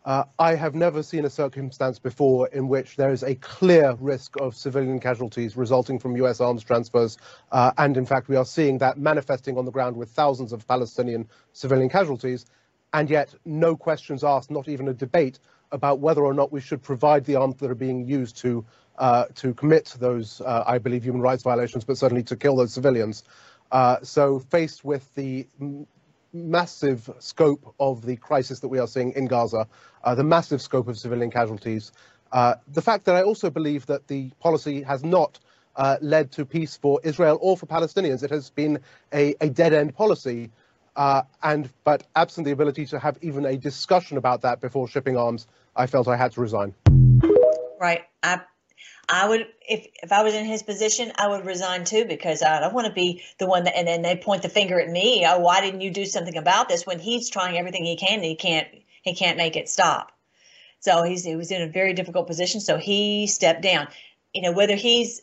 [0.04, 4.40] Uh, I have never seen a circumstance before in which there is a clear risk
[4.40, 7.18] of civilian casualties resulting from US arms transfers.
[7.52, 10.66] Uh, and in fact, we are seeing that manifesting on the ground with thousands of
[10.66, 12.46] Palestinian civilian casualties.
[12.94, 15.40] And yet, no questions asked, not even a debate
[15.72, 18.66] about whether or not we should provide the arms that are being used to
[18.98, 22.74] uh, to commit those, uh, I believe, human rights violations, but certainly to kill those
[22.74, 23.24] civilians.
[23.72, 25.48] Uh, so, faced with the
[26.34, 29.68] massive scope of the crisis that we are seeing in Gaza,
[30.04, 31.92] uh, the massive scope of civilian casualties,
[32.32, 35.40] uh, the fact that I also believe that the policy has not
[35.76, 38.80] uh, led to peace for Israel or for Palestinians, it has been
[39.14, 40.52] a, a dead end policy.
[40.98, 45.16] Uh, and but absent the ability to have even a discussion about that before shipping
[45.16, 46.74] arms, I felt I had to resign.
[47.80, 48.02] Right.
[48.24, 48.42] I
[49.08, 52.60] I would if if I was in his position, I would resign too because I
[52.60, 55.24] don't want to be the one that and then they point the finger at me.
[55.28, 58.26] Oh, why didn't you do something about this when he's trying everything he can and
[58.26, 58.68] he can't
[59.04, 60.12] he can't make it stop.
[60.80, 62.60] So he's he was in a very difficult position.
[62.60, 63.88] So he stepped down.
[64.34, 65.22] You know whether he's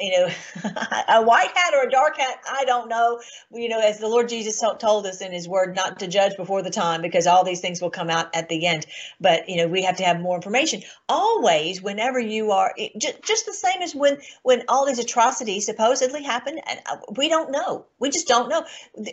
[0.00, 0.28] you know,
[1.08, 3.20] a white hat or a dark hat, I don't know.
[3.52, 6.62] You know, as the Lord Jesus told us in his word, not to judge before
[6.62, 8.86] the time because all these things will come out at the end.
[9.20, 10.82] But, you know, we have to have more information.
[11.08, 16.58] Always, whenever you are, just, the same as when, when all these atrocities supposedly happen,
[16.58, 17.86] and uh, we don't know.
[17.98, 18.64] We just don't know.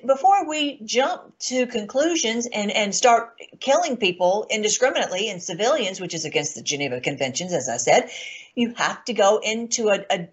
[0.06, 6.26] Before we jump to conclusions and, and start killing people indiscriminately and civilians, which is
[6.26, 8.10] against the Geneva Conventions, as I said,
[8.56, 10.28] you have to go into a, a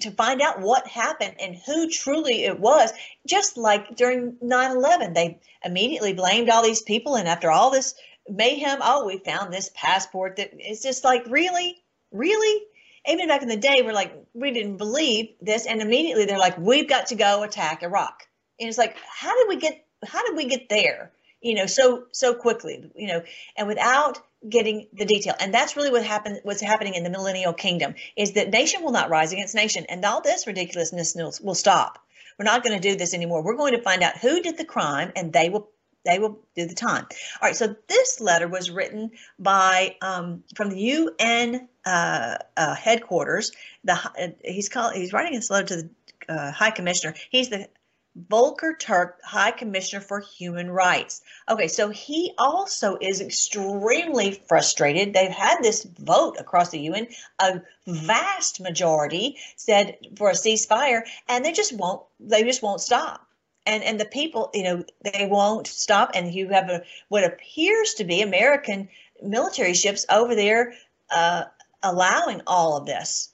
[0.00, 2.92] to find out what happened and who truly it was.
[3.26, 7.16] Just like during 9 11, they immediately blamed all these people.
[7.16, 7.94] And after all this
[8.28, 11.82] mayhem, oh, we found this passport that it's just like, really?
[12.12, 12.62] Really?
[13.06, 15.66] Even back in the day, we're like, we didn't believe this.
[15.66, 18.26] And immediately they're like, we've got to go attack Iraq.
[18.58, 21.12] And it's like, how did we get, how did we get there?
[21.42, 23.22] You know, so, so quickly, you know,
[23.56, 25.34] and without getting the detail.
[25.38, 28.92] And that's really what happened what's happening in the millennial kingdom is that nation will
[28.92, 31.98] not rise against nation and all this ridiculousness will stop.
[32.38, 33.42] We're not going to do this anymore.
[33.42, 35.68] We're going to find out who did the crime and they will
[36.04, 37.06] they will do the time.
[37.40, 43.52] All right so this letter was written by um, from the un uh, uh, headquarters.
[43.84, 45.90] The uh, he's called he's writing this letter to the
[46.28, 47.14] uh, high commissioner.
[47.30, 47.68] He's the
[48.16, 51.22] Volker Turk, High Commissioner for Human Rights.
[51.48, 55.12] Okay, so he also is extremely frustrated.
[55.12, 57.08] They've had this vote across the UN.
[57.40, 62.02] A vast majority said for a ceasefire, and they just won't.
[62.20, 63.26] They just won't stop.
[63.66, 66.12] And and the people, you know, they won't stop.
[66.14, 68.88] And you have a what appears to be American
[69.22, 70.74] military ships over there
[71.10, 71.44] uh,
[71.82, 73.30] allowing all of this.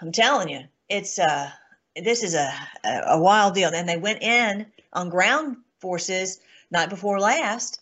[0.00, 1.50] I'm telling you, it's uh
[2.02, 2.52] this is a,
[2.84, 3.70] a wild deal.
[3.72, 6.40] And they went in on ground forces
[6.70, 7.80] night before last,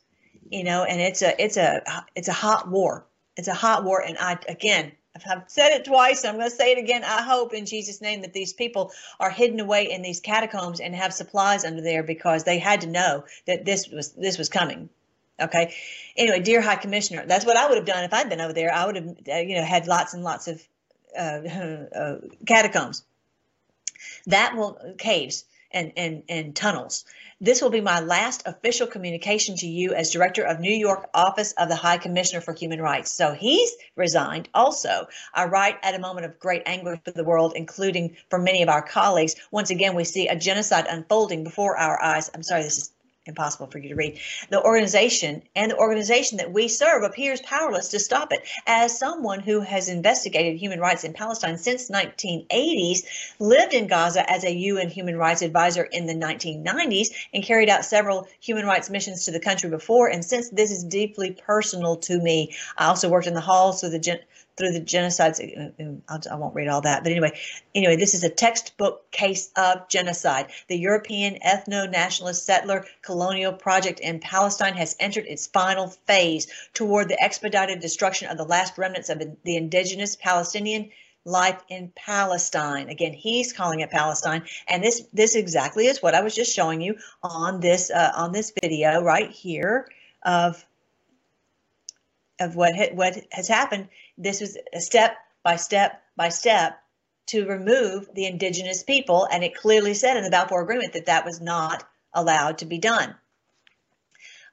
[0.50, 3.06] you know, and it's a it's a it's a hot war.
[3.36, 6.24] It's a hot war, and I again I've said it twice.
[6.24, 7.04] I'm going to say it again.
[7.04, 8.90] I hope in Jesus' name that these people
[9.20, 12.88] are hidden away in these catacombs and have supplies under there because they had to
[12.88, 14.88] know that this was this was coming.
[15.40, 15.74] Okay.
[16.16, 18.72] Anyway, dear High Commissioner, that's what I would have done if I'd been over there.
[18.72, 20.62] I would have, uh, you know, had lots and lots of
[21.16, 21.20] uh,
[21.96, 23.04] uh, catacombs.
[24.26, 27.04] That will caves and and and tunnels.
[27.40, 31.52] This will be my last official communication to you as director of New York Office
[31.52, 33.10] of the High Commissioner for Human Rights.
[33.10, 35.08] So he's resigned also.
[35.34, 38.68] I write at a moment of great anguish for the world, including for many of
[38.68, 39.34] our colleagues.
[39.50, 42.30] Once again, we see a genocide unfolding before our eyes.
[42.32, 42.93] I'm sorry, this is
[43.26, 44.18] impossible for you to read.
[44.50, 48.40] The organization and the organization that we serve appears powerless to stop it.
[48.66, 53.04] As someone who has investigated human rights in Palestine since 1980s,
[53.38, 57.84] lived in Gaza as a UN human rights advisor in the 1990s, and carried out
[57.84, 62.18] several human rights missions to the country before and since this is deeply personal to
[62.18, 62.54] me.
[62.76, 63.98] I also worked in the halls of the
[64.56, 65.40] through the genocides.
[65.40, 67.38] Uh, uh, um, I won't read all that, but anyway,
[67.74, 70.46] anyway, this is a textbook case of genocide.
[70.68, 77.22] The European ethno-nationalist settler colonial project in Palestine has entered its final phase toward the
[77.22, 80.90] expedited destruction of the last remnants of the indigenous Palestinian
[81.24, 82.88] life in Palestine.
[82.88, 86.80] Again, he's calling it Palestine, and this this exactly is what I was just showing
[86.80, 89.88] you on this uh, on this video right here
[90.22, 90.64] of
[92.40, 93.88] of what ha- what has happened.
[94.16, 96.80] This was a step by step by step
[97.26, 101.24] to remove the indigenous people, and it clearly said in the Balfour Agreement that that
[101.24, 103.16] was not allowed to be done.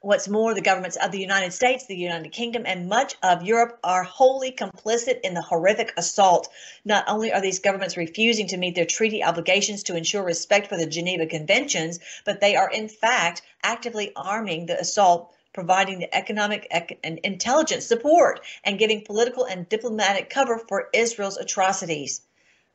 [0.00, 3.78] What's more, the governments of the United States, the United Kingdom, and much of Europe
[3.84, 6.48] are wholly complicit in the horrific assault.
[6.84, 10.76] Not only are these governments refusing to meet their treaty obligations to ensure respect for
[10.76, 16.66] the Geneva Conventions, but they are in fact actively arming the assault providing the economic
[17.04, 22.22] and intelligence support and giving political and diplomatic cover for Israel's atrocities.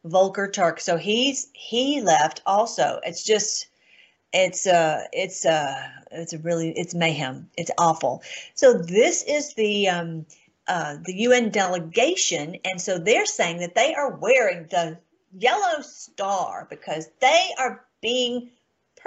[0.04, 0.80] Volker Turk.
[0.80, 3.00] So he's he left also.
[3.04, 3.68] It's just
[4.34, 7.50] it's uh it's uh it's a really it's mayhem.
[7.58, 8.24] It's awful.
[8.56, 10.26] So this is the um
[10.68, 14.98] uh, the UN delegation, and so they're saying that they are wearing the
[15.38, 18.50] yellow star because they are being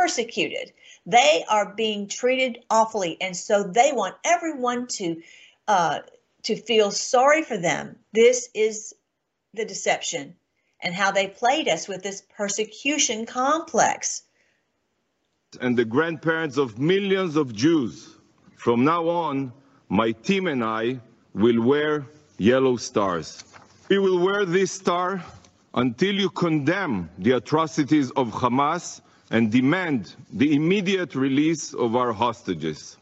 [0.01, 0.72] persecuted.
[1.07, 5.22] They are being treated awfully, and so they want everyone to
[5.68, 5.98] uh,
[6.42, 7.96] to feel sorry for them.
[8.12, 8.94] This is
[9.53, 10.34] the deception
[10.82, 14.22] and how they played us with this persecution complex.
[15.61, 18.16] And the grandparents of millions of Jews.
[18.57, 19.53] From now on,
[19.88, 21.01] my team and I
[21.34, 22.07] will wear
[22.38, 23.44] yellow stars.
[23.88, 25.22] We will wear this star
[25.74, 32.97] until you condemn the atrocities of Hamas and demand the immediate release of our hostages.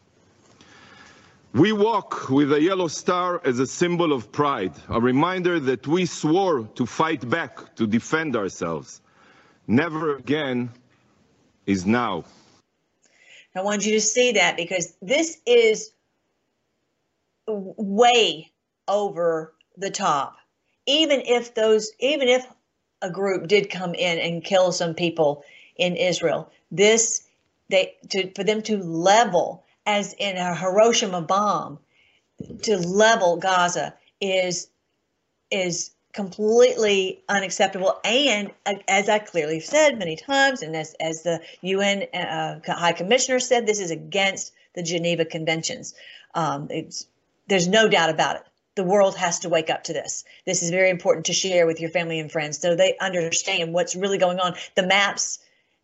[1.53, 6.05] We walk with a yellow star as a symbol of pride, a reminder that we
[6.05, 9.01] swore to fight back, to defend ourselves.
[9.67, 10.69] Never again
[11.65, 12.25] is now.
[13.55, 15.91] I want you to see that because this is
[17.47, 18.51] way
[18.87, 20.37] over the top.
[20.85, 22.45] Even if those, even if
[23.01, 25.43] a group did come in and kill some people,
[25.79, 26.51] in Israel.
[26.71, 27.23] This
[27.69, 31.79] they to for them to level as in a Hiroshima bomb
[32.63, 34.67] to level Gaza is
[35.51, 41.41] is completely unacceptable and uh, as I clearly said many times and as as the
[41.61, 45.93] UN uh, High Commissioner said this is against the Geneva Conventions.
[46.33, 46.69] Um,
[47.47, 48.43] there's no doubt about it.
[48.75, 50.23] The world has to wake up to this.
[50.45, 53.95] This is very important to share with your family and friends so they understand what's
[53.95, 54.55] really going on.
[54.75, 55.39] The maps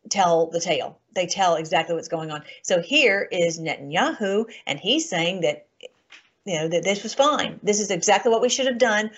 [0.09, 0.99] tell the tale.
[1.13, 2.43] They tell exactly what's going on.
[2.61, 5.67] So here is Netanyahu, and he's saying that
[6.45, 7.59] you know that this was fine.
[7.63, 9.11] This is exactly what we should have done.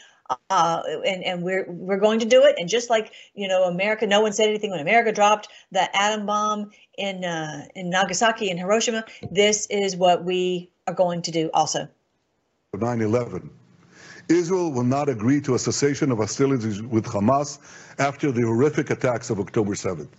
[0.50, 2.56] Uh, and and we're we're going to do it.
[2.60, 6.26] And just like you know, America, no one said anything when America dropped the atom
[6.26, 9.06] bomb in uh, in Nagasaki and Hiroshima.
[9.32, 11.88] This is what we are going to do also.
[12.76, 13.50] 9/11.
[14.30, 17.60] Israel will not agree to a cessation of hostilities with Hamas
[17.98, 20.10] after the horrific attacks of October 7th.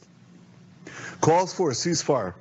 [1.21, 2.35] Calls for a ceasefire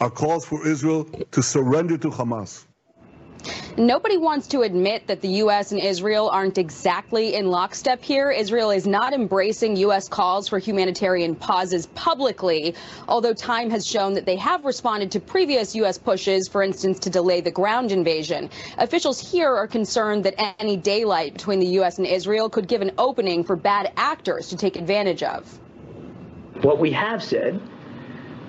[0.00, 2.64] are calls for Israel to surrender to Hamas.
[3.76, 5.72] Nobody wants to admit that the U.S.
[5.72, 8.30] and Israel aren't exactly in lockstep here.
[8.30, 10.08] Israel is not embracing U.S.
[10.08, 12.74] calls for humanitarian pauses publicly,
[13.06, 15.98] although time has shown that they have responded to previous U.S.
[15.98, 18.48] pushes, for instance, to delay the ground invasion.
[18.78, 21.98] Officials here are concerned that any daylight between the U.S.
[21.98, 25.58] and Israel could give an opening for bad actors to take advantage of.
[26.62, 27.60] What we have said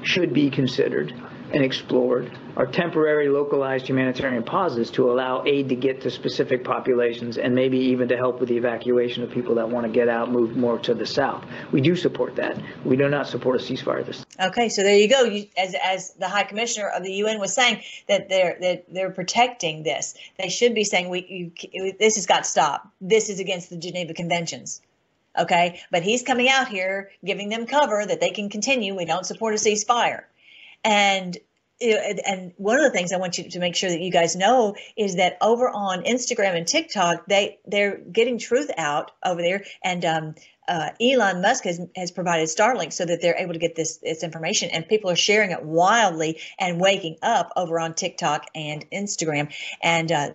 [0.05, 1.13] should be considered
[1.51, 7.37] and explored are temporary localized humanitarian pauses to allow aid to get to specific populations
[7.37, 10.31] and maybe even to help with the evacuation of people that want to get out,
[10.31, 11.45] move more to the south.
[11.71, 12.57] We do support that.
[12.83, 15.23] We do not support a ceasefire this Okay, so there you go.
[15.23, 19.11] You, as as the High Commissioner of the UN was saying that they're that they're
[19.11, 20.15] protecting this.
[20.37, 22.91] They should be saying we you, this has got to stop.
[22.99, 24.81] This is against the Geneva Conventions.
[25.38, 28.95] Okay, but he's coming out here giving them cover that they can continue.
[28.95, 30.23] We don't support a ceasefire,
[30.83, 31.38] and
[31.81, 34.75] and one of the things I want you to make sure that you guys know
[34.95, 40.05] is that over on Instagram and TikTok, they they're getting truth out over there, and
[40.05, 40.36] um,
[40.67, 44.23] uh, Elon Musk has has provided Starlink so that they're able to get this this
[44.23, 49.53] information, and people are sharing it wildly and waking up over on TikTok and Instagram,
[49.81, 50.11] and.
[50.11, 50.29] Uh,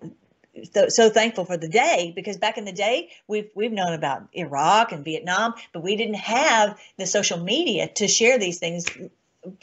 [0.73, 4.27] so, so thankful for the day because back in the day we've we've known about
[4.33, 8.85] Iraq and Vietnam, but we didn't have the social media to share these things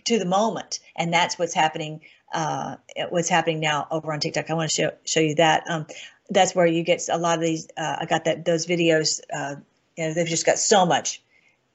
[0.05, 2.01] to the moment, and that's what's happening.
[2.32, 2.76] Uh,
[3.09, 4.51] what's happening now over on TikTok?
[4.51, 5.64] I want to show show you that.
[5.68, 5.86] Um,
[6.30, 7.68] that's where you get a lot of these.
[7.76, 9.20] Uh, I got that those videos.
[9.32, 9.57] Uh,
[9.96, 11.22] you know, they've just got so much,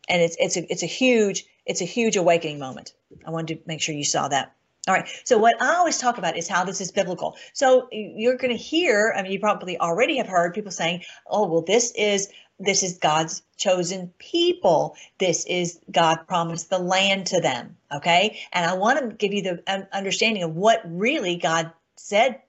[0.08, 2.94] and it's it's a it's a huge it's a huge awakening moment.
[3.26, 4.54] I wanted to make sure you saw that.
[4.88, 5.08] All right.
[5.24, 7.38] So what I always talk about is how this is biblical.
[7.54, 9.14] So you're going to hear.
[9.16, 12.30] I mean, you probably already have heard people saying, "Oh, well, this is
[12.60, 14.96] this is God's chosen people.
[15.20, 17.78] This is God promised the land to them.
[17.94, 18.40] Okay.
[18.52, 22.42] And I want to give you the understanding of what really God said.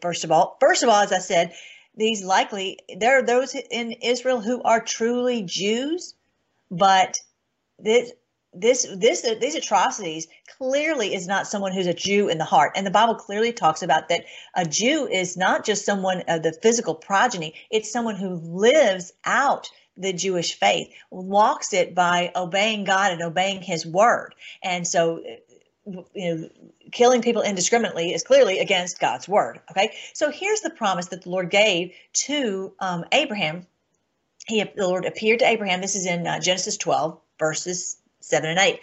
[0.00, 1.52] First of all, first of all, as I said,
[1.94, 6.14] these likely there are those in Israel who are truly Jews,
[6.70, 7.18] but
[7.78, 8.12] this
[8.54, 10.28] this this these atrocities
[10.58, 12.72] clearly is not someone who's a Jew in the heart.
[12.76, 14.24] And the Bible clearly talks about that
[14.54, 19.70] a Jew is not just someone of the physical progeny, it's someone who lives out
[19.96, 24.34] the Jewish faith, walks it by obeying God and obeying his word.
[24.62, 25.22] And so
[25.86, 26.48] you know
[26.92, 29.60] killing people indiscriminately is clearly against God's word.
[29.70, 33.66] Okay, so here's the promise that the Lord gave to um, Abraham.
[34.46, 35.80] He, the Lord appeared to Abraham.
[35.80, 38.80] This is in uh, Genesis 12, verses 7 and 8.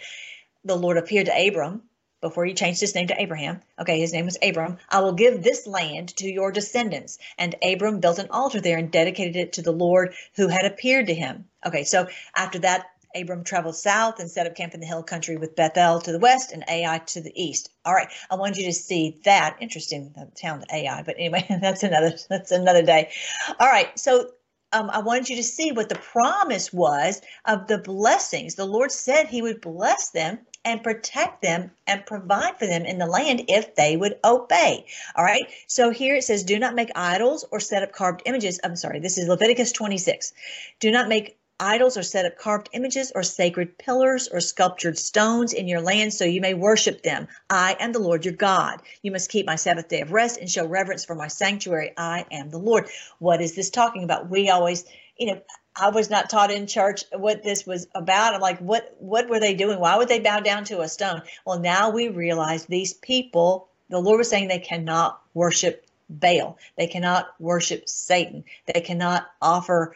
[0.64, 1.82] The Lord appeared to Abram
[2.20, 3.62] before he changed his name to Abraham.
[3.78, 4.78] Okay, his name was Abram.
[4.90, 7.18] I will give this land to your descendants.
[7.38, 11.06] And Abram built an altar there and dedicated it to the Lord who had appeared
[11.06, 11.46] to him.
[11.64, 15.36] Okay, so after that, Abram traveled south and set up camp in the hill country
[15.36, 17.70] with Bethel to the west and Ai to the east.
[17.84, 19.56] All right, I wanted you to see that.
[19.60, 23.10] Interesting town, Ai, but anyway, that's another that's another day.
[23.58, 24.30] All right, so
[24.72, 28.54] um, I wanted you to see what the promise was of the blessings.
[28.54, 32.98] The Lord said He would bless them and protect them and provide for them in
[32.98, 34.86] the land if they would obey.
[35.16, 35.46] All right.
[35.66, 38.60] So here it says, do not make idols or set up carved images.
[38.62, 40.34] I'm sorry, this is Leviticus 26.
[40.78, 45.52] Do not make idols or set up carved images or sacred pillars or sculptured stones
[45.52, 47.28] in your land so you may worship them.
[47.48, 48.80] I am the Lord your God.
[49.02, 51.92] You must keep my Sabbath day of rest and show reverence for my sanctuary.
[51.96, 52.88] I am the Lord.
[53.18, 54.30] What is this talking about?
[54.30, 54.84] We always,
[55.18, 55.40] you know,
[55.76, 58.34] I was not taught in church what this was about.
[58.34, 59.78] I'm like, what what were they doing?
[59.78, 61.22] Why would they bow down to a stone?
[61.44, 66.58] Well, now we realize these people, the Lord was saying they cannot worship Baal.
[66.76, 68.44] They cannot worship Satan.
[68.66, 69.94] They cannot offer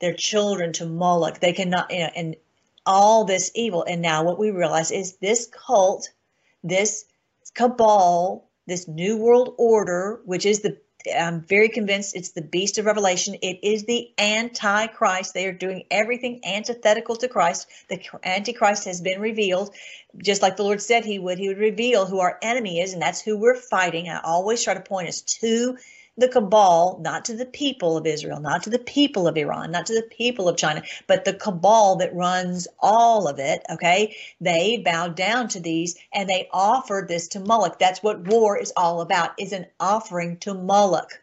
[0.00, 1.40] their children to Moloch.
[1.40, 2.36] They cannot, you know, and
[2.84, 3.84] all this evil.
[3.84, 6.10] And now what we realize is this cult,
[6.62, 7.04] this
[7.54, 10.78] cabal, this new world order, which is the
[11.14, 13.36] I'm very convinced it's the beast of Revelation.
[13.40, 15.34] It is the Antichrist.
[15.34, 17.68] They are doing everything antithetical to Christ.
[17.88, 19.74] The Antichrist has been revealed,
[20.16, 21.38] just like the Lord said He would.
[21.38, 24.08] He would reveal who our enemy is, and that's who we're fighting.
[24.08, 25.78] I always try to point us to
[26.18, 29.86] the cabal, not to the people of Israel, not to the people of Iran, not
[29.86, 33.62] to the people of China, but the cabal that runs all of it.
[33.70, 34.16] Okay.
[34.40, 37.78] They bowed down to these and they offered this to Moloch.
[37.78, 41.22] That's what war is all about, is an offering to Moloch.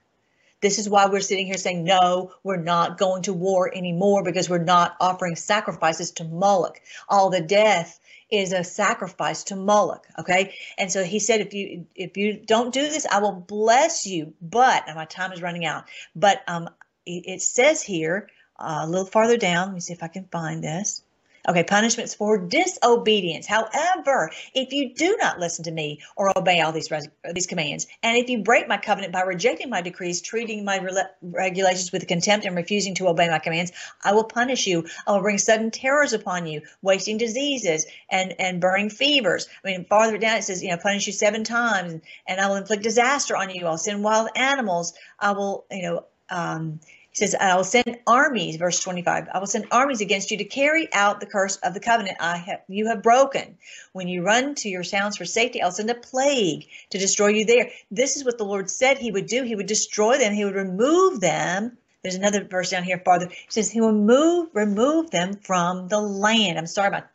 [0.61, 4.49] This is why we're sitting here saying, no, we're not going to war anymore because
[4.49, 6.79] we're not offering sacrifices to Moloch.
[7.09, 7.99] All the death
[8.33, 10.07] is a sacrifice to Moloch.
[10.17, 10.55] Okay.
[10.77, 14.33] And so he said, if you if you don't do this, I will bless you.
[14.41, 15.85] But and my time is running out.
[16.15, 16.69] But um
[17.05, 20.63] it, says here uh, a little farther down, let me see if I can find
[20.63, 21.03] this.
[21.47, 23.45] Okay, punishments for disobedience.
[23.45, 26.89] However, if you do not listen to me or obey all these
[27.33, 31.03] these commands, and if you break my covenant by rejecting my decrees, treating my re-
[31.21, 34.85] regulations with contempt, and refusing to obey my commands, I will punish you.
[35.05, 39.49] I will bring sudden terrors upon you, wasting diseases and and burning fevers.
[39.65, 42.55] I mean, farther down it says, you know, punish you seven times, and, I will
[42.55, 43.65] inflict disaster on you.
[43.65, 44.93] I'll send wild animals.
[45.19, 46.05] I will, you know.
[46.29, 46.79] Um,
[47.13, 50.45] He says, I will send armies, verse 25, I will send armies against you to
[50.45, 53.59] carry out the curse of the covenant I have you have broken.
[53.91, 57.45] When you run to your towns for safety, I'll send a plague to destroy you
[57.45, 57.69] there.
[57.91, 59.43] This is what the Lord said he would do.
[59.43, 61.77] He would destroy them, he would remove them.
[62.01, 63.27] There's another verse down here farther.
[63.29, 66.57] He says he will move, remove them from the land.
[66.57, 67.05] I'm sorry about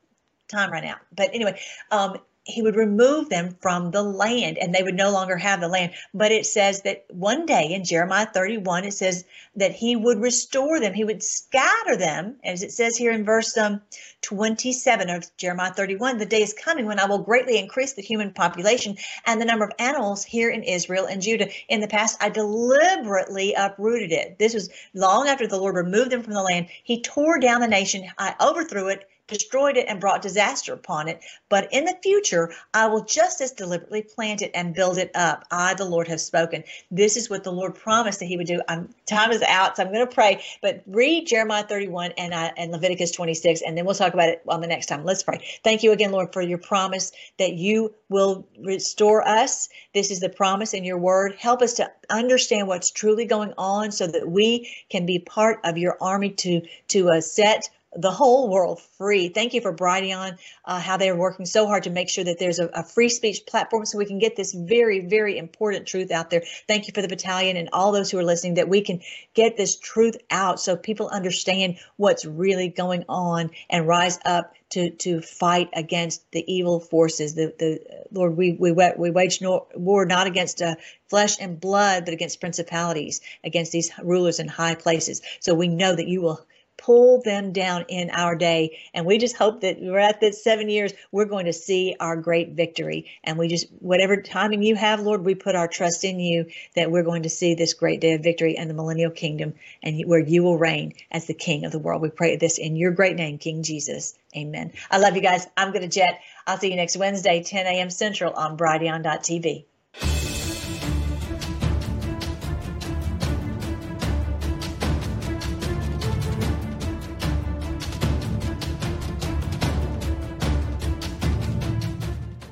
[0.47, 0.97] time right now.
[1.15, 2.19] But anyway, um,
[2.49, 5.93] he would remove them from the land and they would no longer have the land.
[6.15, 9.25] But it says that one day in Jeremiah 31, it says
[9.57, 10.95] that he would restore them.
[10.95, 13.83] He would scatter them, as it says here in verse um,
[14.23, 16.17] 27 of Jeremiah 31.
[16.17, 18.97] The day is coming when I will greatly increase the human population
[19.27, 21.49] and the number of animals here in Israel and Judah.
[21.69, 24.39] In the past, I deliberately uprooted it.
[24.39, 26.69] This was long after the Lord removed them from the land.
[26.83, 28.09] He tore down the nation.
[28.17, 31.21] I overthrew it destroyed it and brought disaster upon it.
[31.49, 35.45] But in the future, I will just as deliberately plant it and build it up.
[35.51, 36.65] I, the Lord, have spoken.
[36.91, 38.61] This is what the Lord promised that He would do.
[38.69, 40.43] I'm, time is out, so I'm going to pray.
[40.63, 44.43] But read Jeremiah 31 and, uh, and Leviticus 26, and then we'll talk about it
[44.49, 45.05] on the next time.
[45.05, 45.45] Let's pray.
[45.63, 49.69] Thank you again, Lord, for your promise that you will restore us.
[49.95, 51.35] This is the promise in your word.
[51.39, 55.77] Help us to understand what's truly going on so that we can be part of
[55.77, 59.29] your army to to uh, set the whole world free.
[59.29, 62.39] Thank you for Brighteon, uh, how they are working so hard to make sure that
[62.39, 66.11] there's a, a, free speech platform so we can get this very, very important truth
[66.11, 66.43] out there.
[66.67, 69.01] Thank you for the battalion and all those who are listening that we can
[69.33, 74.91] get this truth out so people understand what's really going on and rise up to
[74.91, 77.35] to fight against the evil forces.
[77.35, 80.77] The the Lord, we we we wage no, war not against uh,
[81.09, 85.23] flesh and blood, but against principalities, against these rulers in high places.
[85.41, 86.47] So we know that you will
[86.89, 88.79] pull them down in our day.
[88.95, 92.17] And we just hope that we're at this seven years, we're going to see our
[92.17, 93.11] great victory.
[93.23, 96.91] And we just, whatever timing you have, Lord, we put our trust in you that
[96.91, 100.19] we're going to see this great day of victory and the millennial kingdom and where
[100.19, 102.01] you will reign as the king of the world.
[102.01, 104.15] We pray this in your great name, King Jesus.
[104.35, 104.73] Amen.
[104.91, 105.47] I love you guys.
[105.59, 106.23] I'm going to jet.
[106.47, 107.91] I'll see you next Wednesday, 10 a.m.
[107.91, 109.67] Central on Brighteon.tv.